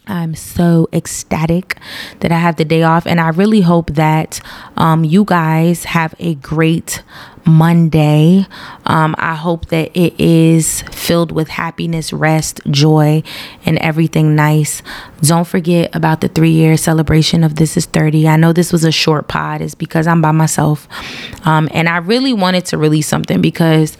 I'm 0.08 0.34
so 0.34 0.88
ecstatic 0.92 1.76
that 2.20 2.32
I 2.32 2.38
have 2.38 2.56
the 2.56 2.64
day 2.64 2.82
off, 2.82 3.06
and 3.06 3.20
I 3.20 3.28
really 3.28 3.60
hope 3.60 3.90
that 3.94 4.40
um, 4.76 5.04
you 5.04 5.24
guys 5.24 5.84
have 5.84 6.14
a 6.18 6.34
great 6.36 7.02
Monday. 7.48 8.46
Um, 8.86 9.14
I 9.18 9.34
hope 9.34 9.66
that 9.66 9.90
it 9.96 10.18
is 10.20 10.82
filled 10.92 11.32
with 11.32 11.48
happiness, 11.48 12.12
rest, 12.12 12.60
joy, 12.70 13.22
and 13.64 13.78
everything 13.78 14.34
nice. 14.36 14.82
Don't 15.22 15.46
forget 15.46 15.94
about 15.94 16.20
the 16.20 16.28
three 16.28 16.50
year 16.50 16.76
celebration 16.76 17.42
of 17.42 17.56
This 17.56 17.76
Is 17.76 17.86
30. 17.86 18.28
I 18.28 18.36
know 18.36 18.52
this 18.52 18.72
was 18.72 18.84
a 18.84 18.92
short 18.92 19.28
pod, 19.28 19.60
it's 19.60 19.74
because 19.74 20.06
I'm 20.06 20.22
by 20.22 20.32
myself. 20.32 20.88
Um, 21.44 21.68
and 21.72 21.88
I 21.88 21.98
really 21.98 22.32
wanted 22.32 22.66
to 22.66 22.78
release 22.78 23.08
something 23.08 23.40
because 23.40 23.96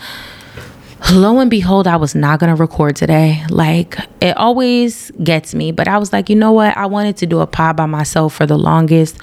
lo 1.12 1.38
and 1.38 1.50
behold, 1.50 1.87
I 1.87 1.96
was 1.96 2.14
not 2.14 2.40
going 2.40 2.54
to 2.54 2.61
record 2.61 2.96
today. 2.96 3.42
Like 3.50 3.98
it 4.20 4.37
always 4.37 5.11
gets 5.22 5.54
me, 5.54 5.72
but 5.72 5.88
I 5.88 5.98
was 5.98 6.12
like, 6.12 6.28
you 6.28 6.37
know 6.37 6.52
what? 6.52 6.76
I 6.76 6.87
wanted 6.87 7.16
to 7.18 7.26
do 7.26 7.40
a 7.40 7.46
pod 7.46 7.76
by 7.76 7.87
myself 7.87 8.34
for 8.34 8.46
the 8.46 8.58
longest. 8.58 9.18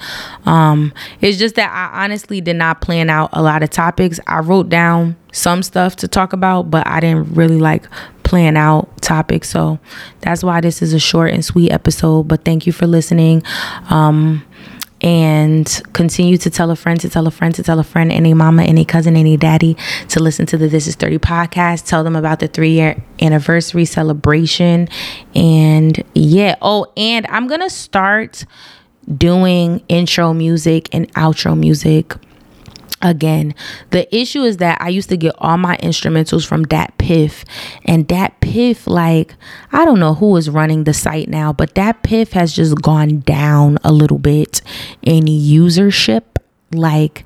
Um, 0.46 0.92
it's 1.20 1.38
just 1.38 1.54
that 1.56 1.70
I 1.70 2.04
honestly 2.04 2.40
did 2.40 2.56
not 2.56 2.80
plan 2.80 3.10
out 3.10 3.30
a 3.32 3.42
lot 3.42 3.62
of 3.62 3.70
topics. 3.70 4.18
I 4.26 4.40
wrote 4.40 4.68
down 4.68 5.16
some 5.32 5.62
stuff 5.62 5.96
to 5.96 6.08
talk 6.08 6.32
about, 6.32 6.70
but 6.70 6.86
I 6.86 7.00
didn't 7.00 7.34
really 7.34 7.58
like 7.58 7.86
plan 8.22 8.56
out 8.56 8.90
topics. 9.02 9.48
So 9.48 9.78
that's 10.20 10.42
why 10.42 10.60
this 10.60 10.82
is 10.82 10.92
a 10.92 10.98
short 10.98 11.32
and 11.32 11.44
sweet 11.44 11.70
episode. 11.70 12.24
But 12.24 12.44
thank 12.44 12.66
you 12.66 12.72
for 12.72 12.86
listening. 12.86 13.42
Um, 13.90 14.44
and 15.00 15.82
continue 15.92 16.38
to 16.38 16.50
tell 16.50 16.70
a 16.70 16.76
friend 16.76 17.00
to 17.00 17.08
tell 17.08 17.26
a 17.26 17.30
friend 17.30 17.54
to 17.54 17.62
tell 17.62 17.78
a 17.78 17.84
friend, 17.84 18.10
any 18.10 18.34
mama, 18.34 18.62
any 18.62 18.84
cousin, 18.84 19.16
any 19.16 19.36
daddy 19.36 19.76
to 20.08 20.20
listen 20.20 20.46
to 20.46 20.56
the 20.56 20.68
This 20.68 20.86
Is 20.86 20.94
30 20.94 21.18
podcast. 21.18 21.86
Tell 21.86 22.02
them 22.02 22.16
about 22.16 22.40
the 22.40 22.48
three 22.48 22.70
year 22.70 23.02
anniversary 23.20 23.84
celebration. 23.84 24.88
And 25.34 26.02
yeah, 26.14 26.56
oh, 26.62 26.92
and 26.96 27.26
I'm 27.28 27.46
to 27.60 27.70
start 27.70 28.44
doing 29.14 29.82
intro 29.88 30.32
music 30.32 30.88
and 30.92 31.12
outro 31.14 31.56
music 31.56 32.14
again 33.02 33.54
the 33.90 34.14
issue 34.16 34.42
is 34.42 34.56
that 34.56 34.80
i 34.80 34.88
used 34.88 35.08
to 35.10 35.16
get 35.16 35.34
all 35.38 35.58
my 35.58 35.76
instrumentals 35.78 36.46
from 36.46 36.64
DatPiff 36.64 37.44
and 37.84 38.08
DatPiff 38.08 38.86
like 38.86 39.34
i 39.70 39.84
don't 39.84 40.00
know 40.00 40.14
who 40.14 40.34
is 40.36 40.48
running 40.48 40.84
the 40.84 40.94
site 40.94 41.28
now 41.28 41.52
but 41.52 41.74
DatPiff 41.74 42.32
has 42.32 42.54
just 42.54 42.80
gone 42.80 43.20
down 43.20 43.78
a 43.84 43.92
little 43.92 44.18
bit 44.18 44.62
in 45.02 45.24
usership. 45.24 46.22
Like 46.72 47.24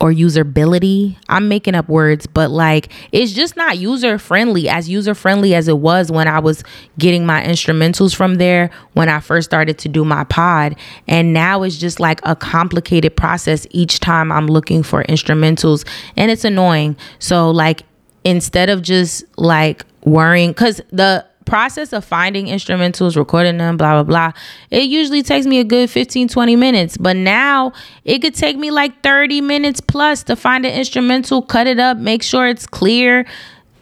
or 0.00 0.10
usability. 0.12 1.16
I'm 1.28 1.48
making 1.48 1.74
up 1.74 1.88
words, 1.88 2.26
but 2.26 2.50
like 2.50 2.92
it's 3.12 3.32
just 3.32 3.56
not 3.56 3.78
user 3.78 4.18
friendly 4.18 4.68
as 4.68 4.88
user 4.88 5.14
friendly 5.14 5.54
as 5.54 5.68
it 5.68 5.78
was 5.78 6.10
when 6.10 6.28
I 6.28 6.38
was 6.38 6.62
getting 6.98 7.26
my 7.26 7.42
instrumentals 7.42 8.14
from 8.14 8.36
there 8.36 8.70
when 8.92 9.08
I 9.08 9.20
first 9.20 9.48
started 9.48 9.78
to 9.78 9.88
do 9.88 10.04
my 10.04 10.24
pod. 10.24 10.76
And 11.08 11.32
now 11.32 11.62
it's 11.62 11.76
just 11.76 12.00
like 12.00 12.20
a 12.24 12.36
complicated 12.36 13.16
process 13.16 13.66
each 13.70 14.00
time 14.00 14.32
I'm 14.32 14.46
looking 14.46 14.82
for 14.82 15.04
instrumentals 15.04 15.86
and 16.16 16.30
it's 16.30 16.44
annoying. 16.44 16.96
So 17.18 17.50
like 17.50 17.82
instead 18.24 18.68
of 18.68 18.82
just 18.82 19.24
like 19.38 19.84
worrying 20.04 20.54
cuz 20.54 20.80
the 20.90 21.24
process 21.44 21.92
of 21.92 22.04
finding 22.04 22.46
instrumentals, 22.46 23.16
recording 23.16 23.58
them, 23.58 23.76
blah, 23.76 24.02
blah, 24.02 24.02
blah, 24.02 24.32
it 24.70 24.84
usually 24.84 25.22
takes 25.22 25.46
me 25.46 25.60
a 25.60 25.64
good 25.64 25.90
15, 25.90 26.28
20 26.28 26.56
minutes. 26.56 26.96
But 26.96 27.16
now 27.16 27.72
it 28.04 28.20
could 28.20 28.34
take 28.34 28.56
me 28.56 28.70
like 28.70 29.02
30 29.02 29.40
minutes 29.40 29.80
plus 29.80 30.22
to 30.24 30.36
find 30.36 30.64
an 30.64 30.72
instrumental, 30.72 31.42
cut 31.42 31.66
it 31.66 31.78
up, 31.78 31.96
make 31.96 32.22
sure 32.22 32.48
it's 32.48 32.66
clear. 32.66 33.26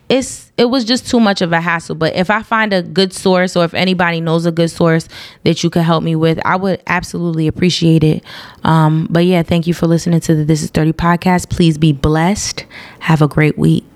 It's 0.08 0.52
it 0.58 0.66
was 0.66 0.84
just 0.84 1.08
too 1.08 1.18
much 1.18 1.40
of 1.40 1.52
a 1.52 1.60
hassle. 1.60 1.94
But 1.94 2.14
if 2.14 2.28
I 2.28 2.42
find 2.42 2.72
a 2.72 2.82
good 2.82 3.12
source 3.12 3.56
or 3.56 3.64
if 3.64 3.72
anybody 3.72 4.20
knows 4.20 4.44
a 4.44 4.52
good 4.52 4.70
source 4.70 5.08
that 5.44 5.64
you 5.64 5.70
could 5.70 5.82
help 5.82 6.04
me 6.04 6.14
with, 6.14 6.38
I 6.44 6.56
would 6.56 6.82
absolutely 6.86 7.46
appreciate 7.46 8.04
it. 8.04 8.22
Um, 8.62 9.06
but 9.10 9.24
yeah, 9.24 9.42
thank 9.42 9.66
you 9.66 9.74
for 9.74 9.86
listening 9.86 10.20
to 10.20 10.34
the 10.34 10.44
This 10.44 10.62
Is 10.62 10.70
30 10.70 10.92
podcast. 10.92 11.48
Please 11.48 11.78
be 11.78 11.92
blessed. 11.92 12.66
Have 13.00 13.22
a 13.22 13.28
great 13.28 13.56
week. 13.56 13.91